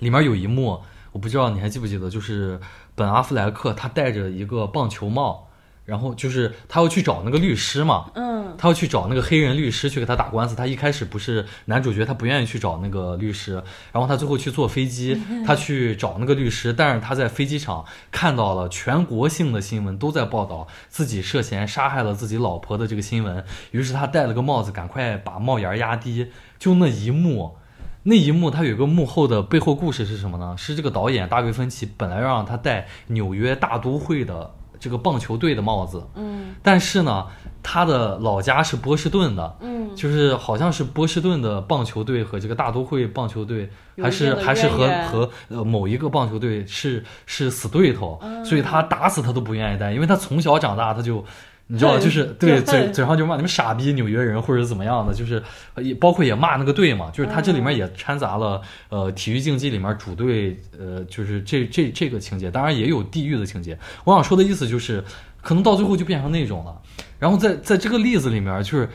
[0.00, 0.78] 里面有一幕
[1.10, 2.60] 我不知道你还记不记得，就是
[2.94, 5.48] 本阿弗莱克他戴着一个棒球帽。
[5.84, 10.54] 然后就是他要去找那个律师嘛，嗯，他要去找那个黑人律师去给他打官司。
[10.54, 13.54] 他一开始不是男主角，他不愿意去找那个律师，
[13.90, 16.72] 然后他最后去坐飞机，他去找那个律师。
[16.72, 26.28] 但是他在飞机场看到了全国性的新闻都在报道自己涉嫌杀害了自己老婆的这个新闻，于是他戴了个帽子，赶快把帽檐压低。
[26.60, 27.56] 就那一幕，
[28.04, 30.54] 那一幕他有个幕后的背后故事是什么呢？
[30.56, 34.54] 是这个导演大卫芬奇本来要让他戴纽约大都会的。
[34.82, 37.24] 这个棒球队的帽子，嗯，但是呢，
[37.62, 43.70] 他的老家是波士顿的，嗯，就是好像是波士顿的棒球队和这个大都会棒球队，
[44.02, 51.24] 还是还是和和呃某一个棒球队是是死对头，所以他打死他都不愿意戴，因为他从小长大他就。
[51.72, 55.42] 你知道，就是对嘴嘴上就骂你们傻逼纽约人，或者怎么样的，就是
[55.76, 63.78] 也包括也骂那个队嘛，就是他这里面也掺杂了呃体育竞技里面主队呃就是这这这个情节，当然也有地狱的情节。
[64.04, 65.02] 我想说的意思就是，
[65.40, 66.78] 可能到最后就变成那种了。
[67.18, 68.86] 然后在在这个例子里面，就是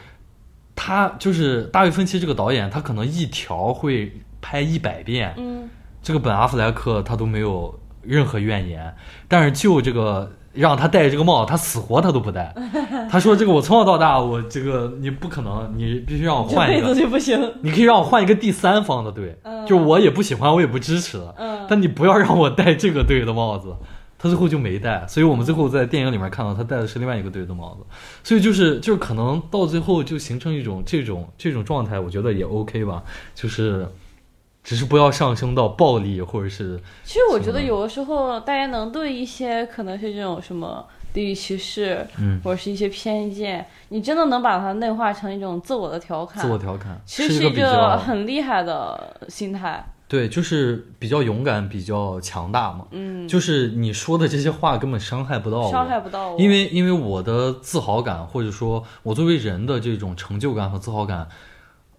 [0.76, 5.68] 他就是大卫芬奇这个导演，他可能一条会拍一百遍，嗯，
[6.04, 8.94] 这个本阿弗莱克他都没有任何怨言，
[9.28, 10.32] 但是就这个。
[10.58, 12.54] 让他戴这个帽，他死活他都不戴。
[13.10, 17.54] 他说：“这个我从小到大，我这个你不可能，你必须让我换一个，就不行。
[17.62, 21.36] 你可以让我换一个第三方的队，就我也不喜欢，我也不支持的。
[21.70, 23.76] 但你不要让我戴这个队的帽子。”
[24.20, 27.86] 他最后就没戴，所以我们最后在电影里面看到他戴的是另外一个队的帽子。
[28.24, 33.04] 所以就是就是可能到最后就形成一种这种这种状态，我觉得也 OK 吧，
[33.36, 33.88] 就是。
[34.68, 36.78] 只是不要上升到暴力，或者是。
[37.06, 46.44] 其实我觉得有的时候，大家能对一些可能是这种什么地域歧视，嗯，或者是一些偏见，你真的能把它内化成一种自我的调侃。
[46.44, 49.82] 自我调侃，其实是一个很厉害的心态。
[50.10, 52.88] 对，就是比较勇敢，比较强大嘛。
[52.92, 56.38] 嗯，就是你说的这些话根本伤害不到我，伤害不到我。
[56.38, 61.30] 因为因为我的自豪感，或者说我作为人的这种成就感和自豪感。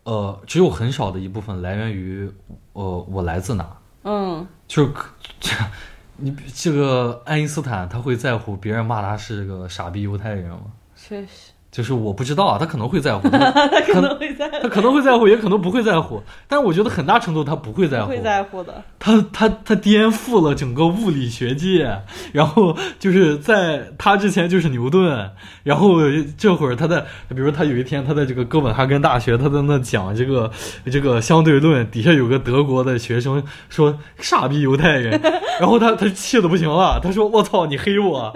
[0.08, 2.32] 呃，只有很少的一部分来源于，
[2.72, 3.76] 呃，我来自哪？
[4.04, 4.92] 嗯，就是
[5.38, 5.50] 这，
[6.16, 10.62] 你这个爱因斯坦他会在乎别人骂他是个傻逼犹太人吗？
[10.96, 16.22] 确实，就是我不知道啊，他可能会在乎， 他他可能会在，他可能会在乎，也可能不会在乎。
[16.48, 18.82] 但是我觉得很大程度他不会在乎，会在乎的。
[18.98, 22.00] 他他他颠覆了整个物理学界，
[22.32, 25.30] 然后就是在他之前就是牛顿，
[25.62, 25.96] 然后
[26.36, 30.50] 这会儿他在，比如说他有一天他在这个哥本哈根大学，他在那讲这个
[30.90, 35.20] 这个相对论，底下有个德国的学生说傻逼犹太人，
[35.60, 38.34] 然后他他气的不行了，他说我操你黑我，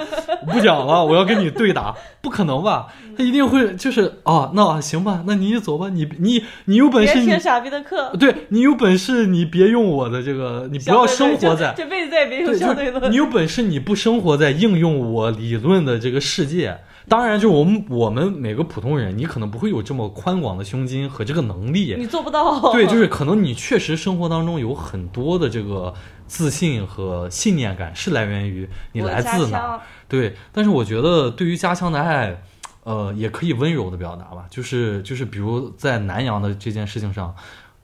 [0.53, 2.87] 不讲了，我要跟你对打，不可能吧？
[3.19, 12.95] 他一定会就是哦，那行吧，那你走吧，你你你有本事你别听傻逼的课，对你有本事你别用我的这个，你不要生活在这辈子再也别用，相对论。
[12.95, 16.79] 就是你有本事你不生活在应用我理论的这个世界。
[17.09, 21.97] 当然，就是我们我们每个普通人，你可能不会有这么宽广的胸襟和这个能力。
[21.99, 22.73] 你做不到。
[22.73, 25.93] 对，就是可能你确实生活当中有很多的这个
[26.29, 29.81] 自信和信念感是来源于你来自哪
[30.12, 32.42] 对，但是我觉得对于家乡的爱，
[32.85, 37.35] 呃，也可以温柔的表达吧，就是就是比如在南阳的这件事情上，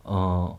[0.05, 0.55] 嗯、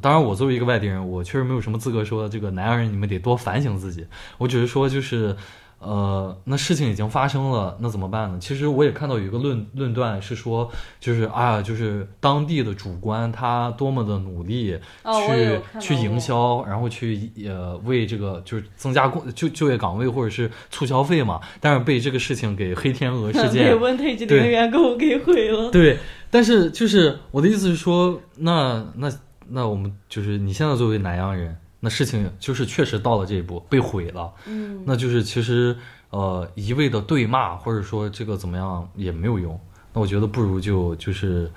[0.00, 4.06] 当然我作为一个外地人，我确实没有什么资格说这个南阳人你们得多反省自己，
[4.38, 5.36] 我只是说就是。
[5.80, 8.38] 呃，那事情已经发生了，那怎么办呢？
[8.40, 25.70] 其实我也看到有一个论论断是说，就是啊，就是当地的主官他多么的努力去、去营销，然后去呃为这个就是增加工就就业岗位或者是促消费嘛，但是被这个事情给黑天鹅事 被件温特级对能源给我给毁了。
[25.70, 25.96] 对，
[26.28, 29.12] 但是就是我的意思是说，那那
[29.48, 35.76] 那我们就是你现在作为南阳人，那事情就是确实到了这一步被毁了，嗯，那就是其实
[36.10, 39.58] 呃一味的对骂或者说这个怎么样也没有用，
[39.92, 41.50] 那我觉得不如就就是。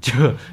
[0.00, 0.12] 就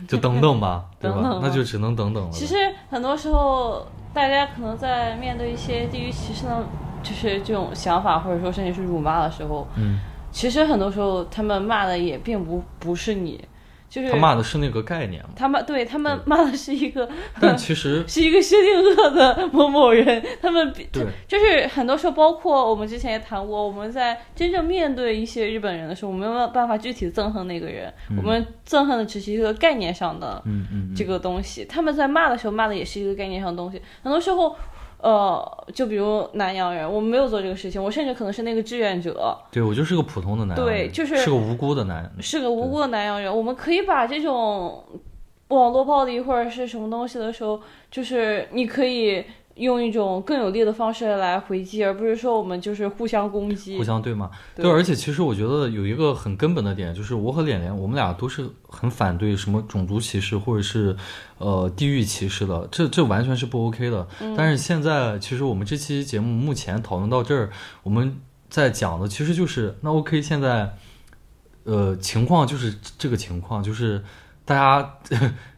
[0.09, 1.15] 就等等吧， 对吧？
[1.15, 2.29] 等等吧那就只能等等了。
[2.31, 2.55] 其实
[2.89, 6.65] 很多时候，大家可能在面对一些地域歧视的，
[7.01, 9.99] 就是这种想法，或者说甚至是辱骂的时候，嗯，
[10.33, 13.41] 其实很多时候他们骂的也并不不是你，
[13.89, 17.07] 就是他骂的是那个概念嘛，他骂对他们骂的是一个
[17.39, 21.05] 但其实 是一个薛定谔的某某人，他们比对。
[21.27, 30.95] 就是很多时候，包括我们之前也谈过，我们在真正面对一些日本人的时候，我们没有办法具体憎恨那个人，我们憎恨的只是一个概念上的嗯嗯嗯。
[30.95, 31.63] 这个东西。
[31.65, 34.55] 他们在骂的时候骂的也是一个概念上的东西，很多时候。
[34.99, 44.83] 呃，就比如南洋人，我们没有做这个事情，我甚至可能是那个志愿者，对我就是个普通的男人，对就是是个无辜的男人，是个无辜的南洋人，我们可以把这种
[45.49, 49.23] 网络暴力或者是什么东西的时候，就是你可以
[49.57, 53.77] 用一种更有力的方式来回击，而不是说我们就是互相攻击。
[53.77, 54.29] 互相对骂。
[54.55, 60.95] 对对，而且其实我觉得有一个很根本的点，就是我和脸脸，我们俩都是很反对什么种族歧视或者是
[61.37, 64.07] 呃地域歧视的，这这完全是不 OK 的。
[64.19, 67.49] 嗯但是现在其实我们这期节目目前讨论到这儿，
[67.83, 70.73] 我们在讲的其实就是那 OK，现在
[71.63, 74.03] 呃情况就是这个情况，就是
[74.45, 74.93] 大家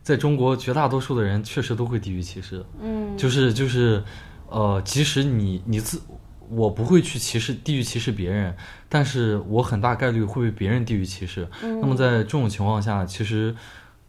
[0.10, 2.66] 在中国绝大多数的人确实都会地域歧视。
[2.82, 4.04] 嗯，就是就是，
[4.50, 6.02] 呃，即使你你自
[6.50, 8.56] 我不会去歧视地域歧视别人，
[8.90, 11.48] 但是我很大概率会被别人地域歧视。
[11.62, 13.56] 嗯那么在这种情况下，其实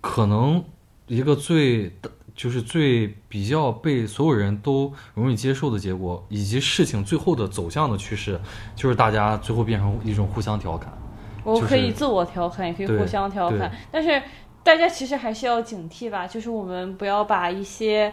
[0.01, 0.65] 可能
[1.07, 1.95] 一个最
[2.35, 8.41] 就是最比较被所有人都容易接受的结果，以及事情最后的走向的趋势，
[8.75, 10.91] 就是大家最后变成一种互相调侃。
[11.45, 14.23] 我可以自我调侃，也可以互相调侃，但是
[14.63, 18.13] 大家其实还是要警惕吧，就是我们不要把一些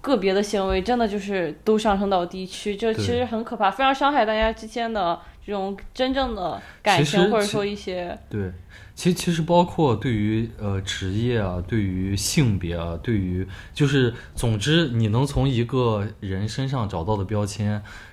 [0.00, 8.52] 个别的行为真的就是都上升到地区，这其实很可怕，非常伤害大家之间的这种真正的感情或者说一些对，
[8.94, 17.70] 其实其实包括对于呃职业啊，对于性别啊，对于就是总之你能从一个人身上找到的标签，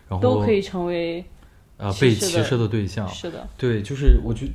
[0.07, 1.23] 然后都可以成为
[1.77, 3.07] 呃被歧视的对象。
[3.09, 4.47] 是的，对，就是我觉，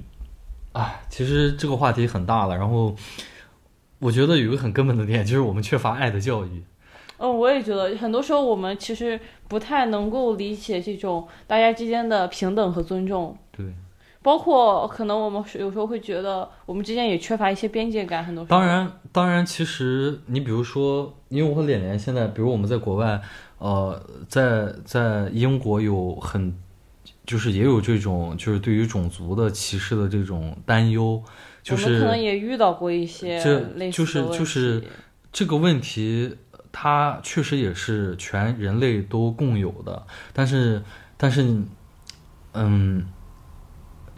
[0.72, 2.57] 哎，其实这个话题很大了。
[2.57, 2.94] 然后
[3.98, 6.62] 我觉得有一个很根本的点，就是我们缺乏爱的教育。
[7.16, 13.37] 嗯，我也觉得很多时候我们其实不太能够理解这种大家之间的平等和尊重。
[13.50, 13.66] 对，
[14.22, 18.44] 包括可能我们有时候会觉得我们之间也缺乏一些边界感，很多。
[18.44, 23.20] 当，然，当然，其实你比如说，因为我和脸脸现在，比如我们在国外，
[23.59, 26.57] 呃，在在英国有很，
[27.28, 31.22] 就是也有这种就是对于种族的歧视的这种担忧，
[31.62, 34.82] 就我们可能是也遇到过一些这就是就是
[35.30, 36.34] 这个问题，
[36.72, 40.82] 它确实也是全人类都共有的，但是
[41.18, 41.62] 但是，
[42.55, 43.07] 嗯。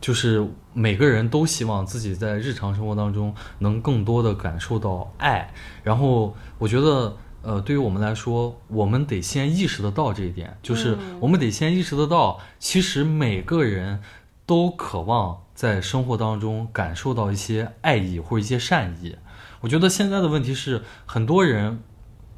[0.01, 14.01] 就是每个人都希望自己在日常生活当中能更多的感受到爱，然后我觉得，呃，对于我们来说，我们得先意识得到这一点，就是嗯我们得先意识得到，其实每个人
[14.45, 19.17] 都渴望在生活当中感受到一些爱意或者一些善意。
[19.61, 21.81] 我觉得现在的问题是，很多人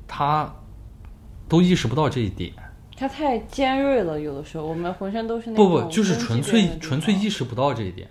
[0.06, 0.54] 他
[1.48, 2.52] 都意识不到这一点。
[2.96, 8.08] 他太尖锐了，有的时候我们浑身都是那不种不，就是纯粹纯粹意识不到这一点，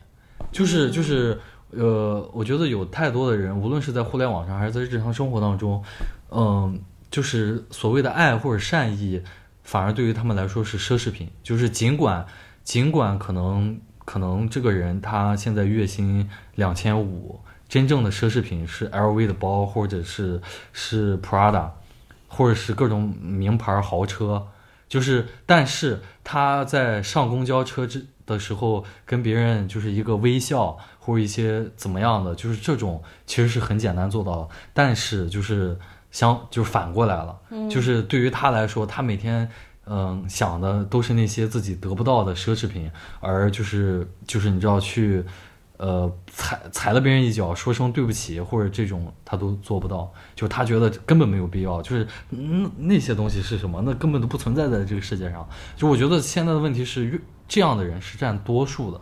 [0.51, 1.39] 就是就是
[1.71, 5.83] 呃，我觉得有太多的人，无论是在互联网上还是在日常生活当中，
[6.29, 9.21] 嗯，就是所谓的爱或者善意，
[9.63, 11.29] 反而对于他们来说是奢侈品。
[11.41, 12.25] 就是尽管
[12.63, 20.41] 尽管可能可能这个人他现在月薪两千五，真正的奢侈品是 LV 的包，或者是
[20.73, 21.69] 是 Prada，
[22.27, 24.47] 或者是各种名牌豪车。
[24.89, 34.49] 就是，但是他在上公交车之的时候，跟别人就是一个微笑或者一些怎么样的，就是这种其实是很简单做到的。
[34.73, 35.77] 但是就是
[36.09, 39.47] 相就是反过来了，就是对于他来说，他每天
[39.85, 45.23] 嗯想的都是那些自己得不到的奢侈品，而就是就是你知道去。
[45.83, 55.49] 呃，踩踩了别人一脚，说声对不起，或者这种他都做不到，就他觉得根本没有必要，就是嗯那些东西是什么，那根本都不存在在这个世界上。
[55.75, 57.19] 就我觉得现在的问题是，越
[57.51, 59.01] 这样的人是占多数的，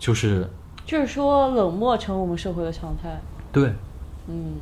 [0.00, 0.50] 就是
[0.84, 3.20] 就是说冷漠成我们社会的常态。
[3.52, 3.72] 对，
[4.26, 4.56] 嗯，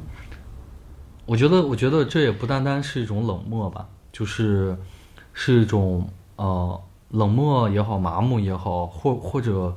[1.25, 4.77] 我觉得我觉得这也不单单是一种冷漠吧，就是
[5.33, 6.07] 是一种
[6.37, 9.75] 呃冷漠也好，麻木也好，或或者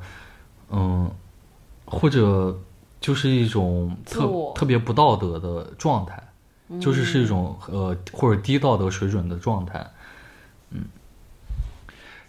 [0.69, 1.09] 嗯。
[1.91, 2.55] 或者
[3.01, 6.21] 就是一种特特别不道德的状态，
[6.79, 9.89] 就是是一种呃或者低道德水准的状态，
[10.69, 10.85] 嗯。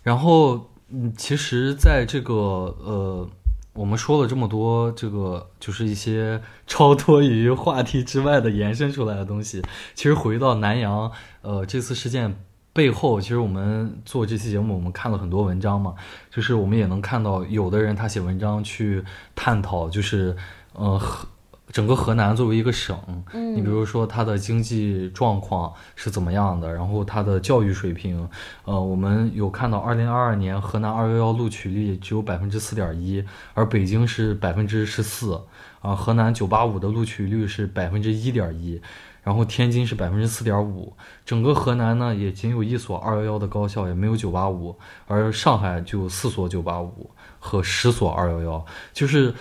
[0.02, 3.28] 然后嗯，其实在这个呃，
[3.72, 9.62] 我们说了这么多，这个就是一些 超脱于话题之外的延伸出来的东西。
[9.95, 11.11] 其实回到南阳
[11.43, 12.36] 呃这次事件。
[12.72, 15.93] 背后，其实我们做这期节目，我们看了很多文章嘛，
[16.30, 19.03] 就是我们也能看到，有的人他写文章去
[19.34, 20.36] 探讨，就是
[20.74, 20.99] 呃
[21.71, 22.99] 整个河南作为一个省，
[23.33, 28.29] 嗯你比如说它的经济状况是怎么样的，然后它的教育水平，
[28.64, 35.41] 呃，我们有看到二零二二年河南二幺幺录取率只有百分之四点一，而北京是百分之十四，
[35.81, 38.81] 啊，河南九八五的录取率是百分之一点一。
[39.23, 40.95] 然后天津是百分之四点五，
[41.27, 44.75] 整个河南呢也仅有一所二幺幺的高校，也没有九八五，
[45.07, 48.64] 而上海就有四所九八五和十所二幺幺，
[48.95, 49.35] 就是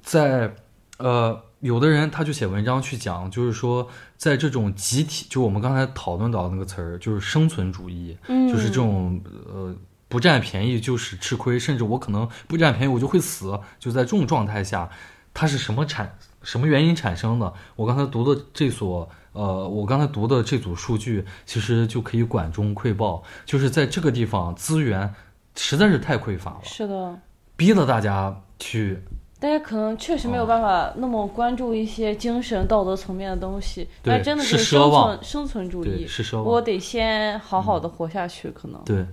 [0.00, 0.50] 在
[0.96, 9.74] 呃，有的人他就写文章去讲，就是说在这种集体，就我们刚才讨论到的那个词儿，就是生存主义，嗯就是这种呃
[10.08, 14.88] 不占便宜就是吃亏，甚至我可能不占便宜我就会死，就在这种状态下，
[15.34, 17.52] 它是什么产什么原因产生的？
[17.74, 25.12] 我刚才读的这所呃，我刚才读的这组数据，其实就可以管中窥豹，就是在这个地方资源
[25.56, 27.18] 实在是太匮乏了，是的，
[27.56, 29.02] 逼得大家去
[29.40, 38.82] 大家可能确实没有办法那么关注一些精神道德层面的东西，对那真的是是生存生存主义，对是奢望我得先好好的活下去，可能。
[38.84, 39.06] 对，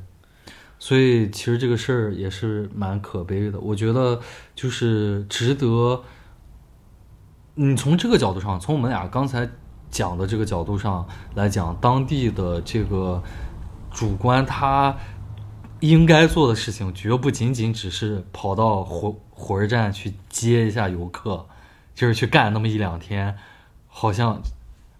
[0.79, 3.59] 所以其实这个事儿也是蛮可悲的。
[3.59, 4.19] 我觉得
[4.55, 6.01] 就是值得，
[7.53, 9.47] 你从这个角度上，从我们俩刚才
[9.91, 13.21] 讲的这个角度上来讲，当地的这个
[13.91, 14.97] 主观他
[15.81, 19.15] 应该做的事情，绝不仅仅只是跑到火
[19.45, 21.45] 火车站去接一下游客，
[21.93, 23.35] 就是去干那么一两天，
[23.87, 24.41] 好像。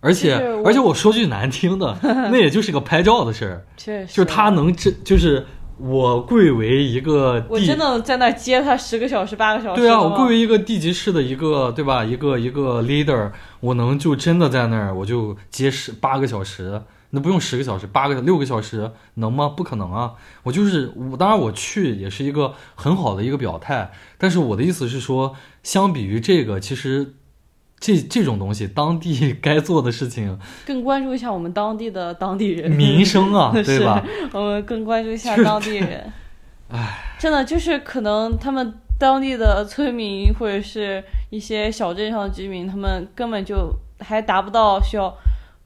[0.02, 5.44] 而且而且我说句难听的， 那也就是个拍照的事儿，确实，就是他能这就是
[5.80, 9.82] 我贵为一个地，我真的在那接他十个小时、八个小时。
[9.82, 12.06] 对啊，我贵为一个地级市的一个对吧？
[12.06, 13.32] 一个一个 leader，
[13.62, 16.80] 我能就真的在那儿我就接十八个小时，
[17.16, 19.50] 那不用十个小时，八个六个小时能吗？
[19.50, 20.14] 不可能啊！
[20.44, 27.16] 我就是我，当然我去也是一个很好的一个表态，但是我的意思是说，相比于这个，其实。
[27.78, 34.02] 这这种东西，当地 该做的事情，更关注一下我们当地的当地人民生啊， 对吧？
[34.04, 36.12] 是 我们更关注一下当地人。
[36.70, 45.14] 唉，真的就是可能他们当地的村民或者是一些小镇上的居民，他们根本就还达不到需要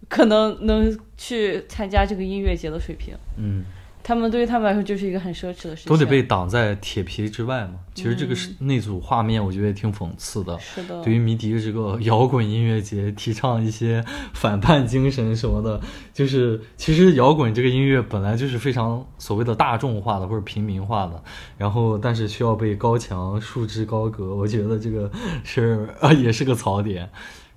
[0.10, 3.14] 可能能去参加这个音乐节的水平。
[3.38, 3.64] 嗯。
[4.02, 7.74] 他们对于他们来说就是一个很奢侈的事情，都得被挡在铁皮之外嘛。
[7.94, 10.58] 其实这个是那组画面，我觉得也挺讽刺的。
[10.58, 14.04] 是的，对于迷笛这个摇滚音乐节，提倡一些
[14.34, 15.80] 反叛精神什么的，
[16.14, 21.22] 就是其实摇滚这个音乐本来就是非常所谓的大众化的或者平民化的，
[21.58, 25.12] 然后但是需要被高墙束之高阁，我觉得这个
[25.44, 27.08] 是 啊也是个槽点。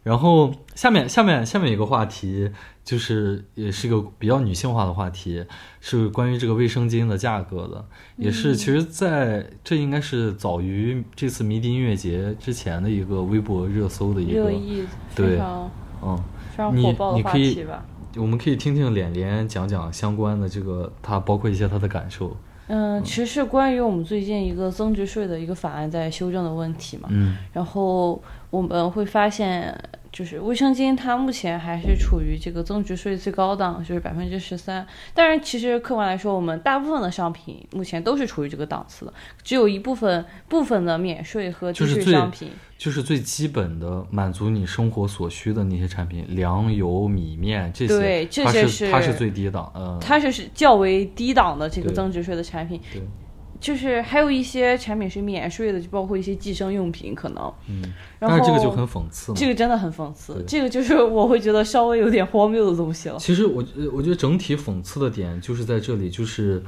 [0.02, 2.50] 然后下面下面下面一个话题
[2.84, 5.44] 就是也是个比较女性化的话题，
[5.80, 7.84] 是关于这个卫生巾的价格的，
[8.16, 14.50] 也是其实在这应该是早于这次迷笛音乐节之前的一个微博热搜的一个，
[15.14, 15.40] 对
[16.02, 16.18] 嗯，
[16.50, 17.84] 非常你火爆的话你可以题吧。
[18.16, 22.36] 我们可以听听脸脸讲讲相关的这个，他包括一些他的感受，
[22.74, 27.06] 嗯，其实是关于我们最近一个增值税的一个法案在修正的问题嘛。
[27.12, 28.18] 嗯然后
[28.48, 29.78] 我们会发现，
[30.12, 34.86] 就是卫生巾它目前还是处于这个增值税最高档，就是百分之十三。
[35.14, 42.50] 但是，其实客观来说，我们大部分的商品目前都是处于这个档次的，只有一部分部分的免税和低税商品。
[42.76, 53.00] 就是最基本的满足你生活所需的那些产品，粮油米面这些，对这些是它是最低档，呃，它是是较为低档的这个增值税的产品，对，
[53.62, 57.54] 就是还有一些产品是免税的，就包括一些计生用品可能。
[57.68, 57.80] 嗯，
[58.18, 59.38] 然后但是这个就很讽刺嘛。
[59.38, 63.16] 这个真的很讽刺，这个就是我会觉得稍微有点荒谬的东西了。
[63.20, 66.60] 其实我呃我觉得整体讽刺的点就是在这里，就是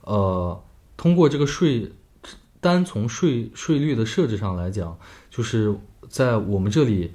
[0.00, 0.58] 呃，
[0.96, 1.92] 通过这个税，
[2.60, 5.76] 单从税税率的设置上来讲，就是
[6.08, 7.12] 在我们这里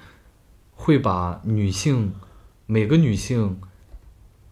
[0.76, 2.14] 会把女性
[2.68, 3.60] 每个女性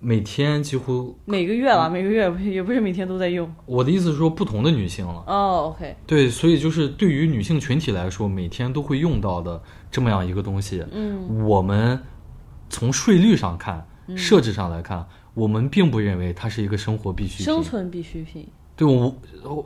[0.04, 3.48] 每天几乎，每个月了，每个月也不是每天都在用。
[3.68, 5.24] 我的意思是说不同的女性了。
[5.28, 5.76] 哦
[6.08, 12.02] 对，所以就是对于女性群体来说，每天都会用到的这么样一个东西，嗯，我们
[12.68, 13.86] 从税率上看、
[14.18, 17.46] 设置上来看，我们并不认为它是一个生活必需品。
[17.46, 18.48] 生存必需品。
[18.82, 19.16] 对，无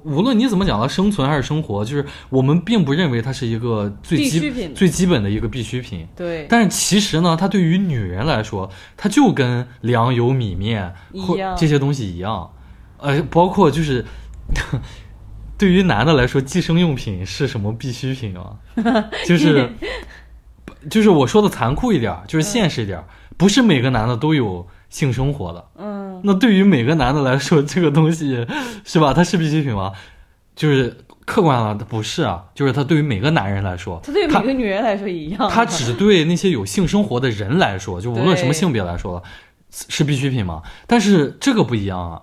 [0.03, 6.05] 无论你怎么讲它生存还是生活，就是我们并不认为它是一个最基最基本的一个必需品。
[6.17, 10.93] 对，但是其实呢，它对于女人来说，它就跟粮油米面
[11.25, 12.51] 或这些东西一样，
[12.97, 14.03] 呃，包括就是
[15.57, 18.57] 对于男的来说，计生用品是什么必需品啊？
[19.25, 19.71] 就是
[20.91, 23.05] 就是我说的残酷一点儿，就是现实一点儿，
[23.37, 25.65] 不是每个男的都有性生活的。
[25.77, 28.47] 嗯，那对于每个男的来说，这个东西
[28.85, 29.13] 是吧？
[29.13, 29.91] 它是必需品吗？
[30.55, 32.45] 就是客观了，它不是啊。
[32.55, 35.49] 就是它对于每个男人来说，它对每个女人来说一样。
[35.49, 39.21] 它只对那些有性生活的人来说，就无论什么性别来说，
[39.69, 40.61] 是必需品吗？
[40.87, 42.21] 但是这个不一样啊。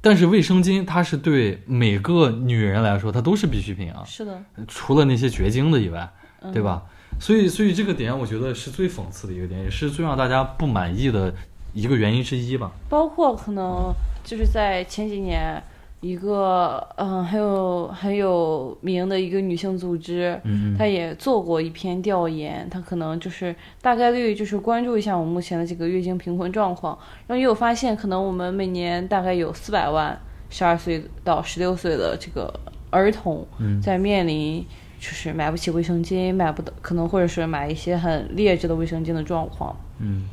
[0.00, 6.10] 但是卫生巾它是对每个女人来说，它都是必需品啊，是的，除了那些绝经的以外，
[6.40, 6.82] 嗯对吧？
[7.20, 11.34] 所以，所以这个点我觉得是最讽刺的一个点，也是最让大家不满意的
[11.76, 12.72] 一个原因之一吧。
[12.88, 13.92] 包括可能
[14.24, 15.62] 就是在前几年，
[16.00, 30.18] 一个嗯很有很有名的一个女性组织，嗯嗯他也做过一篇调研，她可能就是大概率就是关注一下我们目前的这个月经贫困状况，然后也有发现，可能我们每年大概有四百万
[30.48, 32.52] 十二岁到十六岁的这个
[32.90, 34.64] 儿童嗯在面临
[34.98, 39.76] 就是买不起卫生巾，买不到，可能或者是买一些很劣质的卫生巾的状况。
[39.98, 40.24] 嗯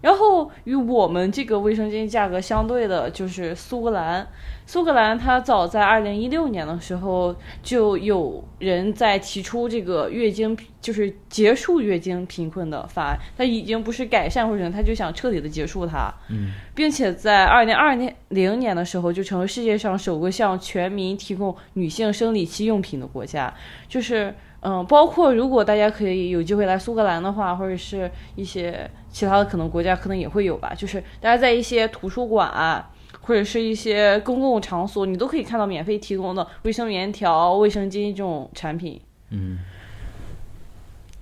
[0.00, 4.26] 然后与我们这个卫生巾价格相对的，就是苏格兰。
[4.66, 17.98] 苏格兰它早在二零一六年的时候，就有人在提出这个月经就是结束月经贫困的法案，它已经不是改善或者它就想彻底的结束它，嗯并且在二零二
[18.28, 23.52] 零年的时候，就成为世界上首个向全民提供女性生理期用品的国家。
[23.88, 30.72] 就是，嗯，包括如果大家可以有机会来苏格兰的话，或者是一些其他的可能国家可能也会有吧。
[30.76, 32.90] 就是大家在一些图书馆、啊
[33.22, 39.00] 或者是一些公共场所，你都可以看到免费提供的卫生棉条、卫生巾这种产品。
[39.30, 39.58] 嗯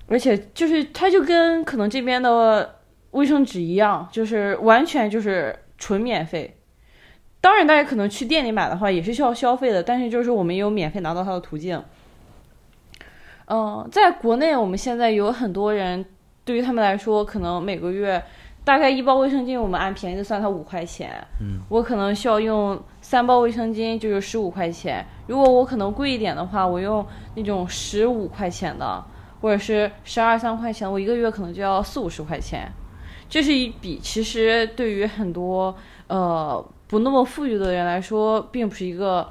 [0.06, 2.76] 而且就是它就跟可能这边的
[3.10, 6.56] 卫生纸一样，就是完全就是纯免费。
[7.40, 11.82] 当然，大家可能去店里买的话也是需要消费的，但是就是我们有免费拿到它的途径。
[13.46, 16.06] 嗯、在国内我们现在有很多人，
[16.48, 18.24] 对于他们来说，可能每个月
[18.64, 21.22] 大概一包卫生巾，我们按便宜的算它五块钱。
[21.42, 25.04] 嗯，我可能需要用三包卫生巾，就是十五块钱。
[25.26, 29.04] 如果我可能贵一点的话，我用那种十五块钱的，
[29.42, 32.72] 或者是十二三块钱，我一个月可能就要四五十块钱。
[33.28, 35.76] 这是一笔其实对于很多
[36.06, 39.28] 呃不那么富裕的人来说，并不是一个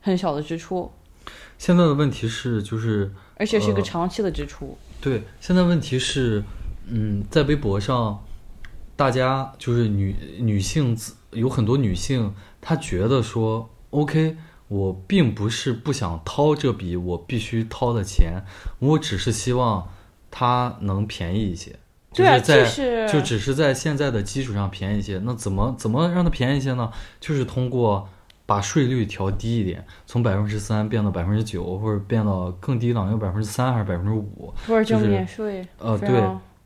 [0.00, 0.88] 很小的支出，
[1.58, 4.78] 现在的问题是，就是而且是一个呃长期的支出。
[5.00, 6.44] 对，现在问题是，
[6.90, 8.22] 嗯，在微博上，
[8.96, 14.36] 大家就是女女性自有很多女性，她觉得说，OK，
[14.68, 18.42] 我并不是不想掏这笔我必须掏的钱，
[18.78, 19.88] 我只是希望
[20.30, 21.74] 它能便宜一些。
[22.12, 26.90] 就是在就是就只是在现在的基础上便宜一些，那怎么怎么让它便宜一些呢？
[27.20, 28.08] 就是通过
[28.46, 34.52] 把税率调低一点，从百分之三变到百分之九，或者变到更低档，有百分之三还是百分之五？
[34.66, 36.20] 土耳其就是免税，呃，对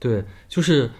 [0.05, 0.91] 对，就是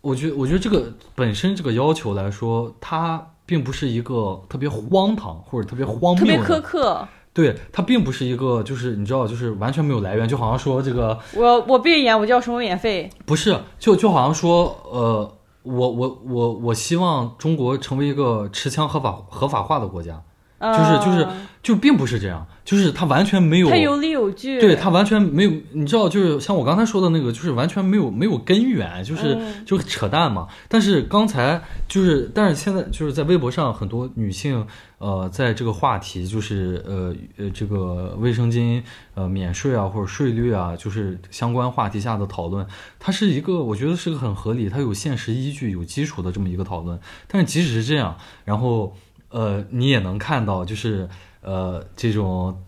[0.00, 7.06] 我觉我觉得这个本身这个要求来说，它并不是一个特别荒唐或者特别荒特别苛刻。
[7.34, 20.22] 对，它并不是一个就是你知道就是完全没有来源，就好像说这个我我闭眼我就要什么免费，不是，就就好像说呃，我我我我希望中国成为一个持枪合法合法化的国家，
[20.58, 24.60] 就是就是嗯就并不是这样，就是他完全没有他有理有据。
[24.60, 30.46] 对他完全没有，你知道，就是像我刚才说的那个，就是完全没有没有根源，就是、嗯就是扯淡嘛。
[30.68, 34.66] 但是刚才就是，但是现在就是在微博上很多女性，
[34.98, 38.82] 呃，在这个话题就是呃呃这个卫生巾
[39.14, 42.66] 呃免税啊或者税率啊，就是相关话题下的讨论，
[42.98, 47.00] 它是一个我觉得是个很合理，它有现实依据、有基础的这么一个讨论。
[47.26, 48.14] 但是即使是这样，
[48.44, 48.94] 然后
[49.30, 51.08] 呃你也能看到，就是
[51.42, 52.62] 呃这种。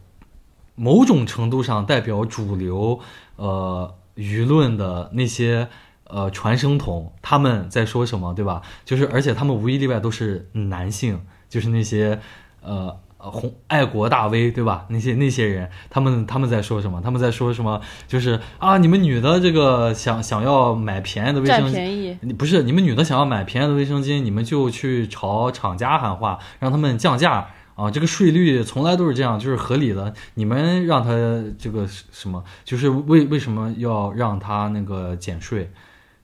[0.76, 3.00] 某种程度上代表主流
[3.36, 5.68] 呃舆论的那些
[6.04, 8.62] 呃传声筒，他们在说什么，对吧？
[8.86, 12.18] 就是而且他们无一例外都是男性，就是那些
[12.62, 12.96] 呃。
[13.22, 14.86] 呃，红爱国大 V 对吧？
[14.88, 17.02] 那些那些人，他们他们在说什么？
[17.02, 17.78] 他们在说什么？
[18.08, 22.18] 就是啊，你们女的这个想想要买便宜的卫生巾，便宜。
[22.22, 27.50] 你不是你们女的想要买便宜的卫生巾，你们就去朝厂家喊话，让他们降价
[27.80, 27.90] 啊！
[27.90, 30.12] 这个税率从来都是这样，就是合理的。
[30.34, 31.10] 你们让他
[31.58, 35.70] 这个什么，就是为为什么要让他那个减税？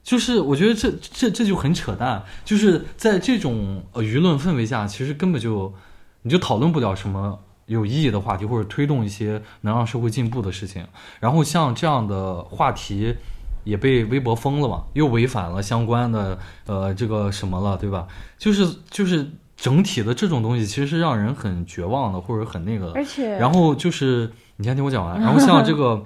[0.02, 5.74] 就是我觉得这这这就很扯淡，就是在这种呃舆论氛围下，其实根本就
[6.22, 10.86] 你就讨论不了什么有意义的话题，或者推动一些能让社会进步的事情。
[11.18, 13.16] 然后像这样的话题
[13.64, 18.06] 也被微博封了嘛，又违反了相关的呃这个什么了，对吧？
[18.38, 22.92] 就是就是整体的这种东西，其实是让人很绝望的，或者很那个的。
[22.92, 26.04] 而且，然后就是你先听我讲完，然后像这个。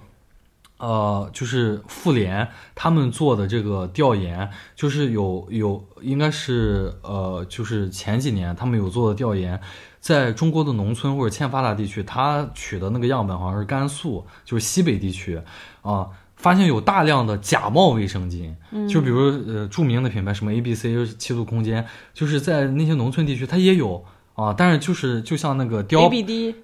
[0.82, 9.60] 呃，就是妇联他们做的这个调研，就是有有应该是呃，就是前几年他们有做的调研，
[10.00, 15.38] 在中国的农村或者欠发达地区，他取的那个样本好像是甘肃，就是西北地区
[15.82, 16.08] 啊、
[16.40, 18.54] 发现有大量的假冒卫生巾，
[18.88, 24.02] 就比如呃著名的品牌什么 A B C 七度空间，就是在那些农村地区它也有
[24.34, 26.54] 啊，但是就是就像那个雕 ABD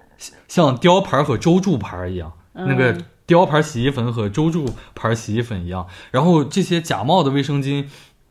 [0.47, 2.97] 像雕牌和周助牌一样，那个
[3.27, 4.65] 雕牌洗衣粉和周助
[4.95, 7.85] 牌洗衣粉一样，然后这些假冒的卫生巾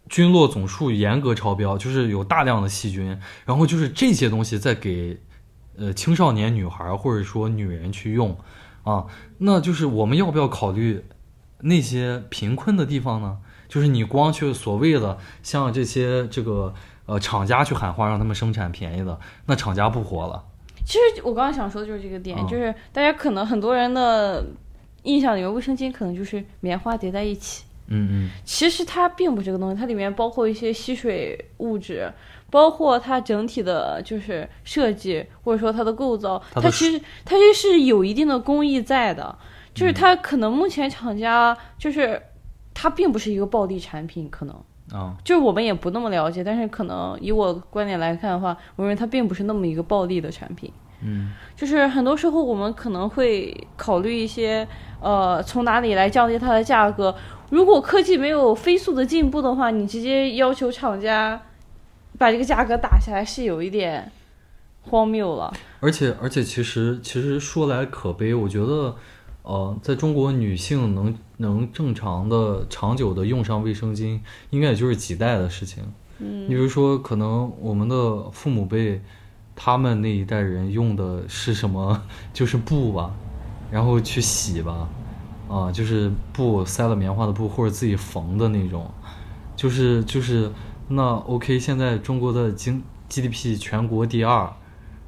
[0.09, 5.21] 菌落总数严格超标，就是有大量的细菌，然后就是这些东西在给
[5.79, 8.37] 呃青少年女孩或者说女人去用
[8.83, 9.05] 啊，
[9.39, 11.05] 那就是我们要不要考虑
[11.67, 13.39] 那些贫困的地方呢？
[13.69, 16.73] 就是你光去所谓的像这些这个
[17.07, 20.43] 呃厂家去喊话让他们生产便宜的，那厂家不活了。
[20.85, 24.47] 其实我刚刚想说的就是这个点，嗯就是大家可能很多人的
[25.03, 27.65] 印象里面，卫生巾可能就是棉花叠在一起。
[27.89, 28.31] 嗯嗯。
[28.45, 32.13] 其实它并不是这个东西，它里面包括一些吸水物质，
[32.51, 39.47] 包括它整体的就是设计或者说它的构造，它它其实它其实是有一定的工艺在的，嗯
[39.77, 42.21] 就是它可能目前厂家就是
[42.75, 44.55] 它并不是一个暴利产品，可能。
[44.93, 50.73] 啊，就是我们也不那么了解，但是可能以我观点来看的话，我认为它并不是那么一个暴利的产品。
[51.03, 54.67] 嗯就是很多时候我们可能会考虑一些，
[55.01, 57.15] 呃，从哪里来降低它的价格。
[57.51, 61.43] 如果科技没有飞速的进步的话，你直接要求厂家
[62.17, 64.11] 把这个价格打下来，是有一点
[64.83, 65.53] 荒谬了。
[65.81, 68.95] 而且而且，其实其实说来可悲，我觉得，
[69.47, 74.19] 呃，在中国女性能能正常的、长久的用上卫生巾，
[74.51, 75.85] 应该也就是几代的事情。
[76.19, 79.01] 嗯，你比如说，可能我们的父母辈，
[79.55, 82.03] 他们那一代人用的是什么？
[82.35, 83.15] 就是布吧，
[83.71, 84.89] 然后去洗吧，
[85.49, 88.91] 啊，就是布塞了棉花的布，或者自己缝的那种，
[89.55, 90.51] 就是就是
[90.89, 94.53] 那 OK，现在中国的经 GDP 全国第二。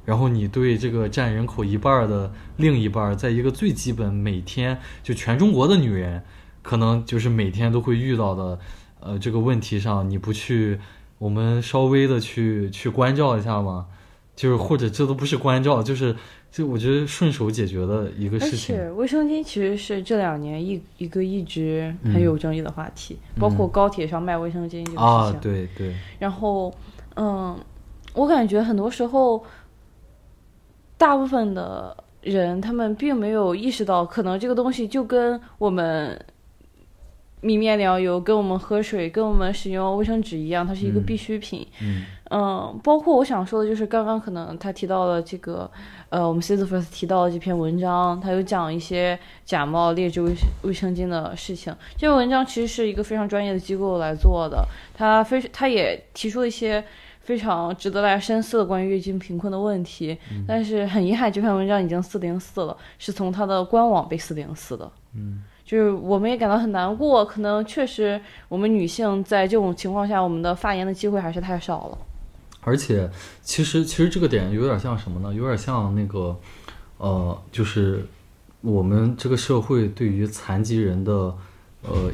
[0.09, 6.23] 然后你对这个占人口一半儿的另一半儿，在一个最基本每天就全中国的女人，
[6.63, 8.59] 可能就是每天都会遇到的，
[9.01, 10.79] 呃，这个问题上，你不去，
[11.19, 13.85] 我们稍微的去去关照一下吗？
[14.35, 16.15] 就是或者这都不是关照，就是
[16.51, 18.75] 就我觉得顺手解决的一个事情。
[18.75, 24.97] 且卫生巾其实是这两年一一个一直很有争议的话题，包括高铁上卖卫生巾这个事情。
[24.97, 26.73] 啊，对对，然后，
[27.15, 27.55] 嗯，
[28.15, 29.43] 我感觉很多时候，
[30.99, 36.23] 大部分的人他们并没有意识到，可能这个东西就跟我们
[37.41, 41.65] 米面粮油、跟我们喝水、跟我们使用卫生纸一样，它是一个嗯必需品。
[41.81, 45.71] 嗯嗯，包括我想说的就是，刚刚可能他提到了这个，
[46.09, 50.31] 呃，我们 c i s f i r s 提到的这篇文章，他有讲一些假冒劣质卫
[50.61, 51.73] 卫生巾的事情。
[51.97, 56.83] 这篇文章其实是一个非常专业的机构来做的，他非他也提出了一些
[57.29, 60.17] 非常值得大家深思的关于月经贫困的问题。
[60.47, 64.91] 但是很遗憾，这篇文章已经四零四了，是从它的官网被四零四的。
[65.13, 65.43] 嗯。
[65.63, 71.97] 就是我们也感到很难过，可能确实我们女性在这种情况下，我们的发言的机会还是太少了。
[72.61, 73.07] 而且，
[73.43, 75.31] 其实其实这个点有点像什么呢？
[75.31, 76.35] 有点像那个，
[76.97, 78.03] 呃，就是
[78.61, 81.11] 我们这个社会对于残疾人的
[81.83, 82.11] 呃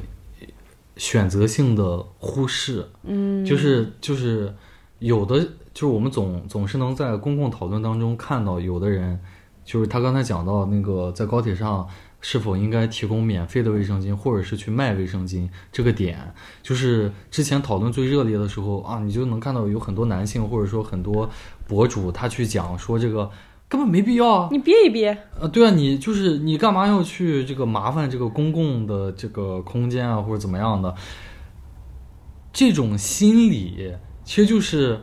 [0.97, 2.86] 选择性的忽视。
[3.03, 4.53] 嗯，就是就是
[4.99, 5.39] 有的
[5.73, 9.19] 就是我们总总是能在公共讨论当中看到有的人，
[9.63, 11.87] 就是他刚才讲到那个在高铁上。
[12.21, 15.47] 是否应该提供免费的卫生巾，或者是去卖卫生巾？
[15.71, 16.17] 这个点
[16.63, 21.29] 就是之前讨论最热烈的时候啊，你就能看到有很多男性或者说很多
[21.67, 23.29] 博主他去讲说这个
[23.69, 25.15] 根本没必要啊，你憋一憋。
[25.39, 30.95] 呃，对啊，你就是你干嘛要去这个麻烦这个公共的这个空间啊，或者怎么样的？
[32.51, 33.93] 这种心理
[34.26, 35.01] 其实就是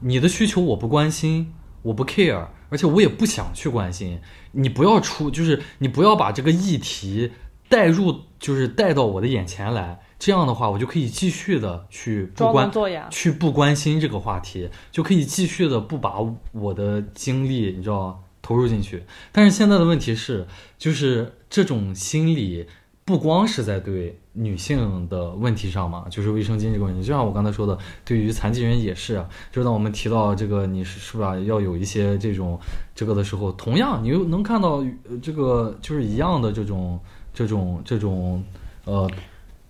[0.00, 1.52] 你的需求我不关心，
[1.82, 2.46] 我不 care。
[2.70, 4.18] 而且我也不想去关心，
[4.52, 7.30] 你不要出，就是你不要把这个议题
[7.68, 10.00] 带入，就是带到我的眼前来。
[10.18, 12.70] 这样的话，我就可以继续的去不关
[13.10, 16.14] 去不关心这个话题，就可以继续的不把
[16.52, 19.04] 我的精力，你知道，投入进去。
[19.30, 20.46] 但是现在的问题是，
[20.78, 22.66] 就是这种心理
[23.04, 24.18] 不光是在对。
[24.34, 29.22] 女性的问题上嘛，就是卫生巾这个问题，就像我刚才说的，对于残疾人也是。
[29.50, 32.58] 就当我们提到这个，你是是吧，要有一些这种
[32.94, 34.82] 这个的时候，同样你又能看到
[35.20, 36.98] 这个就是一样的这种
[37.34, 38.42] 这种这种
[38.86, 39.06] 呃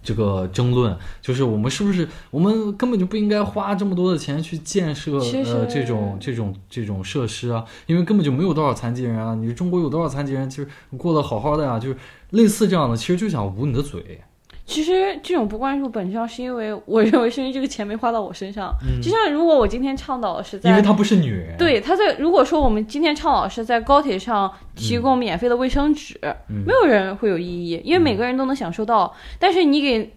[0.02, 7.64] 这个争论，就是我们是不是我们根本就不应该花这么多的钱去建设呃这种这种这种设施啊？
[7.86, 9.34] 因为根本就没有多少残疾人啊！
[9.34, 11.78] 你中国有多少残疾人，其实过得好好的呀？
[11.78, 11.96] 就是
[12.30, 14.20] 类似这样的，其实就想捂你的嘴。
[14.64, 18.72] 其实这种不关注本质上是因为我认为是因为这个钱没花到我身上。
[19.02, 29.12] 就像如果我今天倡导的是在，因为她不是女人，对，她在如果说我们今天倡导是在高铁上提供免费的卫生纸，没有人会有异议，因为每个人都能享受到。
[29.38, 30.14] 但是你给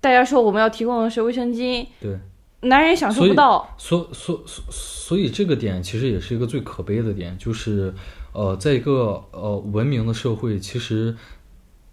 [0.00, 2.18] 大家说我们要提供的是卫生巾，对，
[2.62, 3.74] 男人享受不到。
[3.78, 7.94] 所所所所以这个点其实也是一个最可悲的点，就是
[8.32, 11.16] 呃，在一个呃文明的社会，其实。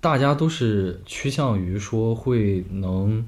[0.06, 3.26] 大家都是趋向于说会能，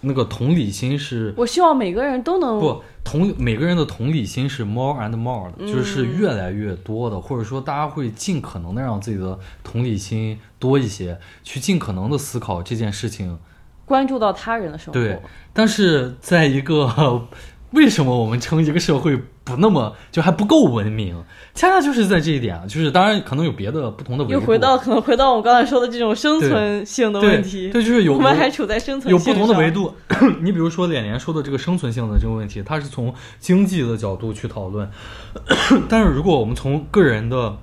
[0.00, 1.34] 那个同理心是。
[1.36, 13.38] 我希望每个人都能不同，每个人的同理心是 more and more 的，就是越来越多的，或者说大家会尽可能的让自己的同理心多一些，去尽可能的思考这件事情，
[13.84, 14.98] 关注到他人的生活。
[14.98, 15.20] 对，
[15.52, 17.28] 但是在一个。
[17.72, 21.14] 为什么我们称一个社会不那么就还不够文明？
[21.54, 24.34] 恰恰就是在这一点啊，就是当然可能有别的不同的维度。
[24.34, 27.70] 又回到可能回到我刚才说的这种生存性的问题。
[27.70, 29.94] 对，就是有我们还处在生存有不同的维度。
[30.42, 34.90] 你比如说脸脸说的这个生存性的这个问题，它是从经济的角度去讨论。
[35.88, 37.56] 但是如果我们从个人的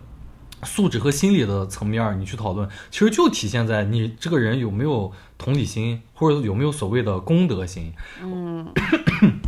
[0.63, 7.91] 素质和心理的层面你去讨论，其实就体现在你这个人有没有同理心，或者有没有所谓的公德心。
[8.23, 8.67] 嗯。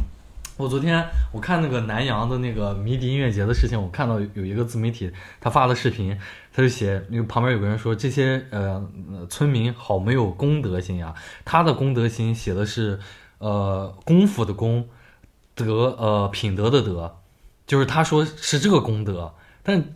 [0.59, 6.19] 我昨天我看那个南阳的那个迷笛音乐节的事情，我看到有一个自媒体他发的视频，
[6.51, 8.85] 他就写那个旁边有个人说这些呃
[9.29, 12.99] 村民好没有公德心呀，他的公德心写的是
[13.37, 14.89] 呃功夫的功
[15.55, 17.15] 德呃品德的德，
[17.65, 19.33] 就是他说是这个功德，
[19.63, 19.95] 但。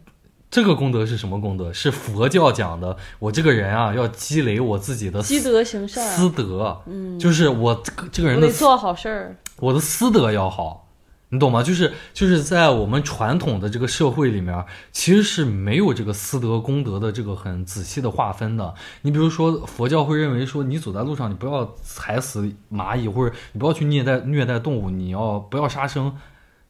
[0.54, 1.74] 这个功德是什么功德？
[1.74, 2.95] 是佛教讲的。
[3.18, 6.80] 我这个人啊，要积累我自己的积德行善、私德。
[6.86, 10.88] 嗯，就是我这个这个人的做好事儿，我的私德要好，
[11.30, 11.64] 你懂吗？
[11.64, 18.72] 就是就是在我们传统的这个社会里面，其实是没有这个私德功德的这个很仔细的划分的。
[19.01, 26.16] 你比如说，佛教会认为说，你走在路上，你不要踩死蚂蚁，或者你不要去虐待虐待动物，你要不要杀生？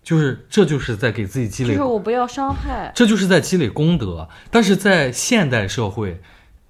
[0.03, 4.27] 就是这就是在给自己积累，就是我不要伤害，这就是在积累功德。
[4.51, 6.21] 但是在现代社会，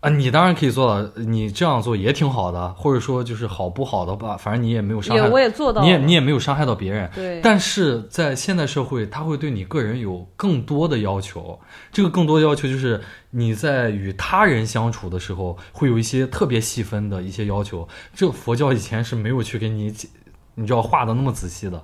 [0.02, 7.10] 啊，你当然可以做到，你这样做也挺好的，或者说就是好不好的吧，反正你也没有伤害，我也做到，你也你也没有伤害到别人。
[7.16, 7.40] 对。
[7.42, 11.60] 但是在现代社会，他会对你个人有更多的要求。
[11.92, 17.88] 这个更多要求就是你在与他人相处的时候，会有一些特别细分的一些要求。
[18.14, 19.92] 这佛教以前是没有去给你，
[20.54, 21.82] 你知道画的那么仔细的。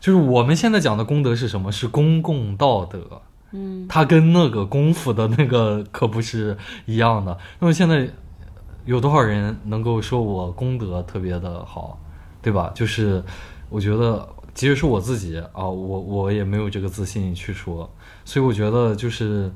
[0.00, 1.70] 就是我们现在讲的功德是什么？
[1.70, 3.22] 是公共道德。
[3.52, 7.36] 嗯，它跟那个功夫的那个可不是一样的。
[7.58, 8.08] 那么现在
[8.84, 11.98] 有多少人能够说我功德特别的好，
[12.40, 12.70] 对吧？
[12.74, 13.22] 就是
[13.68, 17.92] 我觉得即使是我自己啊，我我也没有这个自信去说，
[18.24, 19.52] 所以我觉得就是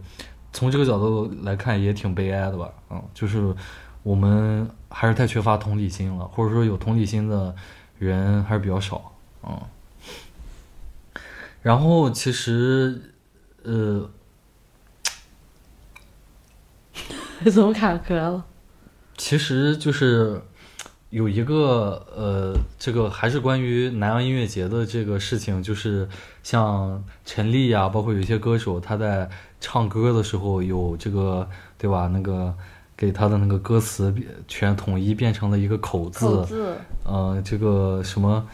[0.52, 3.54] 从这个角度来看也挺悲哀的吧，嗯，就是
[4.02, 7.54] 我们还是太缺乏同理心了，或者说有同理心的
[7.96, 9.12] 人还是比较少，
[9.44, 9.56] 嗯。
[11.64, 13.00] 然后其实，
[13.62, 14.06] 呃，
[17.50, 18.44] 怎么卡壳了？
[19.16, 20.42] 其实就是
[21.08, 26.06] 有一个呃，这个还是关于南洋音乐节的这个事情，就是
[26.42, 31.48] 像陈粒呀，包括有些歌手，他在唱歌的时候有这个
[31.78, 32.08] 对吧？
[32.08, 32.54] 那个
[32.94, 34.14] 给他的那个歌词
[34.46, 38.46] 全统一变成了一个口字，口字，呃，这个什么？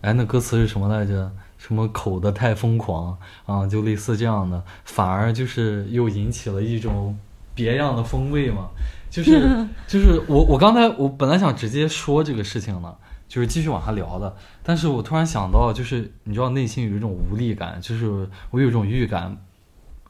[0.00, 1.30] 哎，那歌词是什么来着？
[1.66, 7.16] 什么口的太疯狂啊，就类似这样的，反而就是又引起了一种
[7.54, 8.68] 别样的风味嘛。
[9.08, 12.94] 就是 就是我我刚才我本来想直接说这个事情呢，
[13.26, 19.34] 就是继续往下聊的，但是我突然想到，就是你知道内心有一种无力感，就是我有一种预感，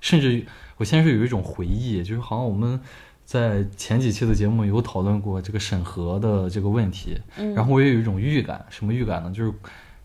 [0.01, 0.45] 甚至
[0.79, 2.81] 我先是有一种回忆，就是好像我们
[3.25, 7.17] 在前几期的节目有讨论过这个审核的这个问题，
[7.55, 9.31] 然后我也有一种预感，什么预感呢？
[9.31, 9.55] 就是。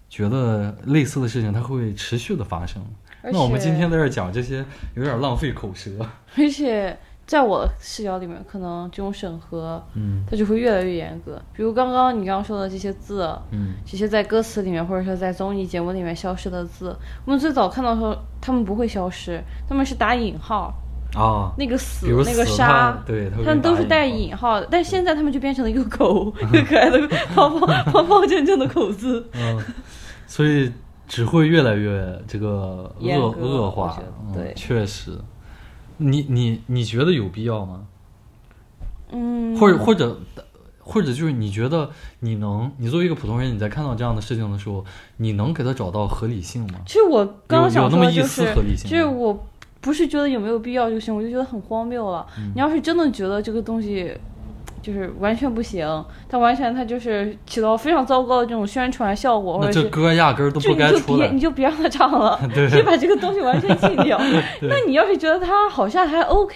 [0.09, 2.83] 觉得类似的事情它会持续的发生，
[3.23, 5.91] 那我们今天在这讲这些有点浪费口舌。
[6.35, 6.97] 而且
[7.27, 11.39] 在我的视角里面，可能这种审核，嗯，它就会越来越严格。
[11.53, 16.95] 比如刚刚你刚刚说的这些字，嗯，这些在歌词里面或者说在综艺节目里面消失的字，
[17.25, 20.73] 我们最早看到的时候，他们不会消失，他们是打引号。
[21.15, 26.99] 啊，那个死，那个杀，对，他们都是带引号的，但现在他们就变成了一个狗， 一个可爱的
[27.33, 29.27] 方方方方正正的口字。
[29.33, 29.59] 嗯，
[30.29, 30.71] 所以
[31.07, 33.99] 只会越来越这个恶恶化。
[34.33, 35.17] 对，确实。
[35.97, 37.85] 你你你觉得有必要吗？
[39.11, 39.57] 嗯。
[39.57, 40.17] 或者或者
[40.79, 44.85] 或者就是你觉得你能，你作为一个普通人，你在看到这样的事情的时候，
[45.17, 46.79] 你能给他找到合理性吗？
[46.85, 48.53] 其实我刚刚想说的就是，
[48.87, 49.43] 就是我。
[49.81, 52.27] 不是觉得有没有必要就行，我就觉得很荒谬了。
[52.53, 54.13] 你要是真的觉得这个东西
[54.81, 62.39] 就是完全不行，它完全它就是起到非常糟糕的这种宣传效果，或者这歌压根儿都不该出来，你就别让他唱了，
[62.75, 64.19] 你把这个东西完全禁掉。
[64.61, 66.55] 那你要是觉得他好像还 OK，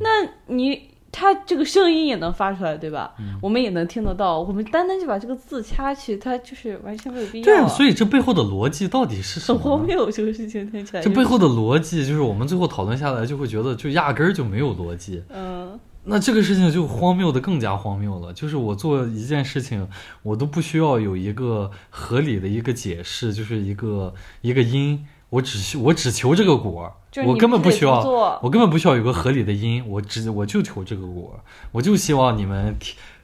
[0.00, 0.90] 那你。
[1.16, 3.12] 他这个声音也能发出来，对吧？
[3.40, 4.40] 我们也能听得到。
[4.40, 7.44] 我们单单就把这个字掐去，它就是完全没有必要。
[7.44, 9.60] 对，所以这背后的逻辑到底是什么？
[9.60, 11.00] 很荒谬，这个事情听起来。
[11.00, 15.22] 这背后的逻辑就是我们最后讨论下来就会觉得，就压根儿就没有逻辑。
[15.32, 15.63] 嗯。
[16.04, 18.32] 那这个事情就荒谬的更加荒谬了。
[18.32, 19.88] 就是我做一件事情，
[20.22, 25.06] 我都不需要有一个合理的一个解释，就是一个一个因。
[25.30, 26.94] 我只需我只求这个果，
[27.26, 31.40] 我根本不需要，我根本不需要有个合理的因，我只我就求这个果，
[31.72, 32.76] 我就希望你们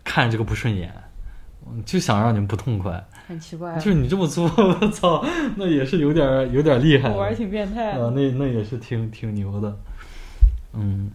[0.03, 0.93] 看这个不顺眼，
[1.87, 3.07] 就想让你们不痛快。
[3.28, 5.24] 很奇怪，就是你这么做， 我操，
[5.55, 9.78] 那也是有点有点厉害，我玩挺变态啊，那那也是挺挺牛的。
[10.72, 11.12] 嗯，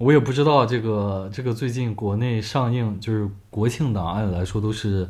[0.00, 5.06] 我也不知道这个这个最近国内上映就是国庆档，按理来说都是。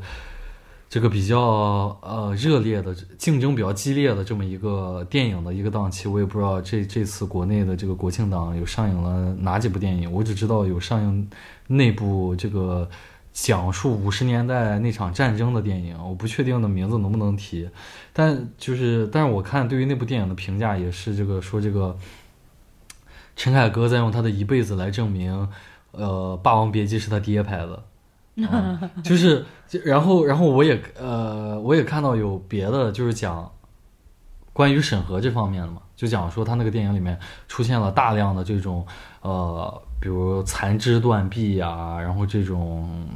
[0.93, 11.31] 这个比较呃热烈的竞争比较激烈的这么一个电影的一个档期，我也不知道这这次国内的这个国庆档有上映了哪几部电影，我只知道有上映
[11.69, 12.91] 那部这个
[13.33, 17.71] 讲述五十年代那场战争的电影，我不确定的名字能不能提，
[18.13, 21.97] 但就是但是我看对于那部电影的评价也是这个说这个
[23.41, 25.49] 陈凯歌在用他的一辈子来证明，
[25.93, 27.83] 呃，《霸王别姬》是他爹拍的。
[29.03, 29.47] 就是，
[29.83, 33.51] 然后，然后我也呃，我也看到有别的，就是讲
[34.53, 37.19] 关于审核这方面的嘛，就讲说他那个电影里面
[37.49, 38.87] 出现了大量的这种
[39.23, 43.09] 呃，比如残肢断臂呀，然后这种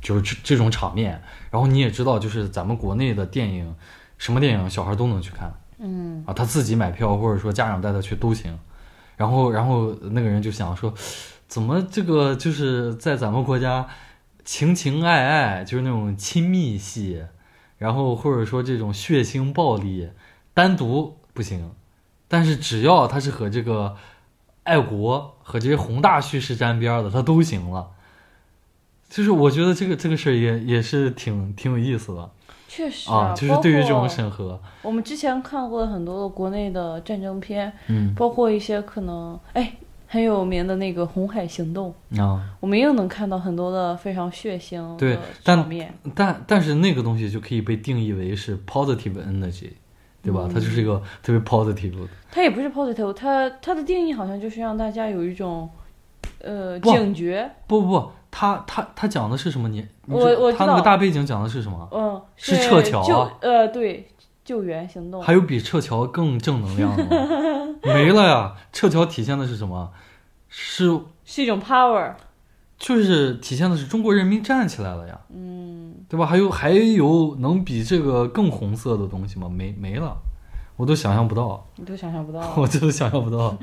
[0.00, 1.22] 就是这这种场面。
[1.50, 3.74] 然后你也知道，就是咱们国内的电影，
[4.16, 8.58] 什么电影小孩都能去看，嗯啊，他自己买票或者说家长带他去都行。
[9.16, 10.92] 然后，然后那个人就想说，
[11.48, 13.86] 怎么这个就是在咱们国家。
[14.46, 17.24] 情情爱爱就是那种亲密戏，
[17.78, 20.10] 然后或者说这种血腥暴力，
[20.52, 21.72] 单独不行，
[22.28, 23.96] 但是只要他是和这个
[24.64, 27.92] 爱国和这些宏大叙事沾边的，他都行了。
[29.08, 32.30] 就是我觉得这个这个事儿也也是挺挺有意思的。
[32.74, 39.72] 确实啊，就是对于这种审核，我们之前看过很多的国内的战争片，嗯，包括一些可能哎。
[40.06, 45.92] 很有名的那个《红海行动》啊，我们又能看到很多的非常血腥的场面。
[46.14, 49.70] 但但是那个东西就可以被定义为是 positive energy，
[50.22, 50.48] 对吧？
[50.48, 52.08] 它就是一个特别 positive 的。
[52.30, 55.68] 它也不是 positive，它它的定义好像就是让大家有一种
[56.42, 57.50] 呃警觉。
[57.66, 59.68] 不不不，他他他讲的是什么？
[59.68, 61.88] 你你我我他那个大背景讲的是什么？
[61.92, 64.08] 嗯，是撤侨啊呃，对，
[64.44, 65.22] 救援行动。
[65.22, 67.10] 还有比撤侨更正能量的吗？
[67.84, 68.54] 没了呀！
[68.72, 69.92] 撤侨体现的是什么？
[70.48, 72.12] 是 是一种 power。
[72.76, 76.26] 就是体现的是中国人民站起来了呀，嗯，对吧？
[76.26, 79.48] 还有还有能比这个更红色的东西吗？
[79.48, 80.16] 没没了，
[80.76, 82.40] 我都想象不到，你都想象不到。
[82.58, 83.56] 我真的想象不到，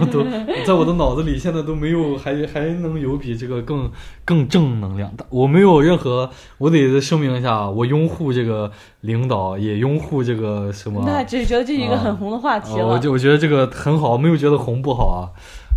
[0.00, 0.24] 我都
[0.66, 3.88] 在我的脑子里现在都没有，还还能有比这个更
[4.24, 5.24] 更正能量的。
[5.30, 6.28] 我没有任何，
[6.58, 11.04] 我得声明一下，我拥护这个领导，也拥护这个什么。
[11.06, 15.30] 那只是觉得这是一个啊很红的话题了，啊我就我觉得这个很好，没有觉得红不好啊。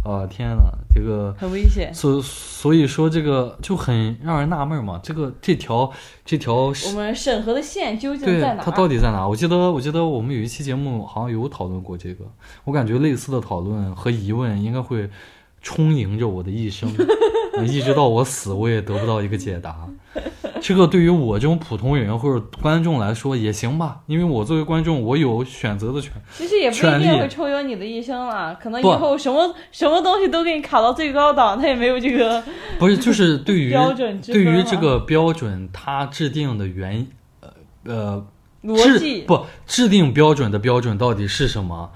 [0.04, 1.94] 啊天呐，这个很危险。
[1.94, 5.92] 所所以说这个就很让人纳闷嘛，这个这条
[6.26, 8.64] 这条我们审核的线究竟对在哪？
[8.64, 9.28] 它到底在哪？
[9.28, 12.26] 我记得我记得我们有一期节目好像有讨论过这个，
[12.64, 15.10] 我感觉类似的讨论和疑问应该会
[15.62, 16.92] 充盈着我的一生，
[17.54, 19.88] 呃一直到我死我也得不到一个解答。
[20.62, 26.14] 这个对于我这种普通人或者观众来说也行吧，因为我作为观众，我有选择的权。
[26.32, 32.42] 其实也不一定会抽优你的一生了，可能以后什么什么东西都给你卡到最高档，他也没有这个
[32.78, 37.08] 不是，就是对于 标准之对于这个标准，他制定的原
[37.42, 37.50] 呃
[37.86, 38.28] 呃
[38.64, 39.24] 逻辑。
[39.24, 41.92] 不制定标准的标准到底是什么？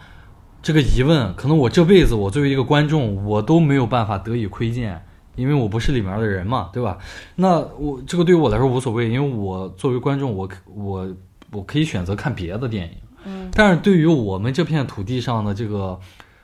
[0.64, 5.05] 这个疑问，可能我这辈子我作为一个观众，我都没有办法得以窥见，
[5.36, 6.98] 因为我不是里面的人嘛，对吧？
[7.36, 11.08] 那我这个对于我来说无所谓，因为我作为观众，我我
[11.52, 12.94] 我可以选择看别的电影。
[13.26, 16.00] 嗯，但是对于我们这片土地上的这个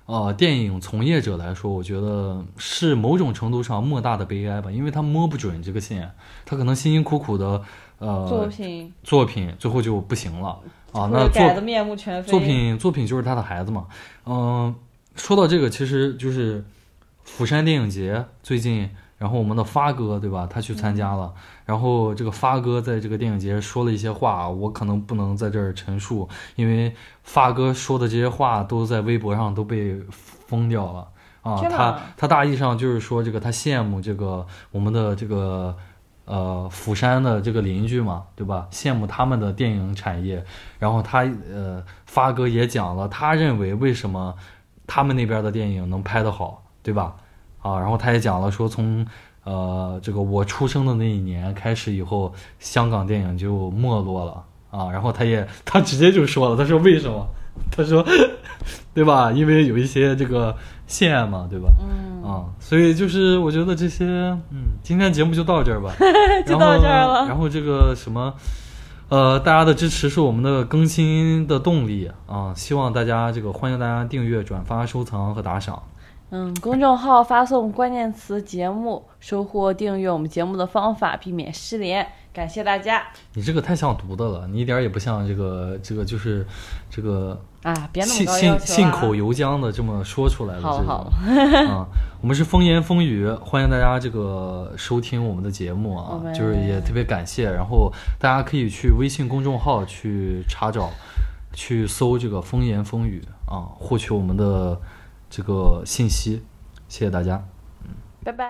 [0.07, 6.11] 呃电影从业者来说，我觉得是某种程度上莫大的悲哀吧，因为他摸不准这个线，
[6.43, 7.61] 他可能辛辛苦苦的
[7.99, 10.59] 呃作品作品最后就不行了
[10.91, 11.07] 啊。
[11.11, 12.31] 那作改的面目全非。
[12.31, 13.85] 作品作品就是他的孩子嘛。
[14.25, 14.73] 嗯、
[15.15, 16.65] 说到这个，其实就是
[17.31, 21.33] 釜山电影节最近，然后我们的发哥对吧，他去参加了，
[21.65, 26.27] 然后这个发哥在这个电影节说了一些话，我可能不能在这儿陈述，
[26.57, 29.97] 因为发哥说的这些话都在微博上都被
[30.45, 31.07] 封掉了。
[31.41, 35.75] 啊，他他大意上就是说，这个他羡慕这个我们的这个
[36.25, 38.67] 呃釜山的这个邻居嘛，对吧？
[38.71, 40.45] 羡慕他们的电影产业，
[40.77, 44.35] 然后他呃发哥也讲了，他认为为什么
[44.85, 47.15] 他们那边的电影能拍得好，对吧？
[47.61, 49.05] 啊，然后他也讲了说从
[49.43, 54.91] 呃这个我出生的那一年开始以后，香港电影就没落了啊。
[54.91, 57.27] 然后他也他直接就说了，他说为什么？
[57.69, 58.05] 他说
[58.93, 59.31] 对吧？
[59.31, 60.55] 因为有一些这个
[60.87, 61.69] 线嘛，对吧？
[61.81, 64.05] 嗯，啊，所以就是我觉得这些，
[64.51, 65.93] 嗯，今天节目就到这儿吧，
[66.47, 67.27] 就到这儿了然后。
[67.27, 68.33] 然后这个什么，
[69.09, 75.83] 呃，大家的支持是我们的更新的动力啊，希望大家这个欢迎大家订阅、转发、收藏和打赏。
[76.31, 82.07] 嗯，公众号发送关键词“节目”，收获订阅我们节目的方法，避免失联。
[82.31, 86.47] 感谢大家你这个太像读的了，你一点儿也不像这个这个就是
[86.89, 87.89] 这个啊！
[87.91, 91.11] 别那么信高信信啊口由缰的这么说出来的这种好好
[91.69, 91.85] 啊，
[92.21, 100.89] 我们是风言风语，欢迎大家这个收听我们的节目啊，就是也特别感谢，然后大家可以去微信公众号去查找，
[101.51, 104.79] 去搜这个风言风语啊，获取我们的
[105.31, 106.43] 这个信息，
[106.89, 107.41] 谢谢大家。
[107.85, 108.49] 嗯拜拜。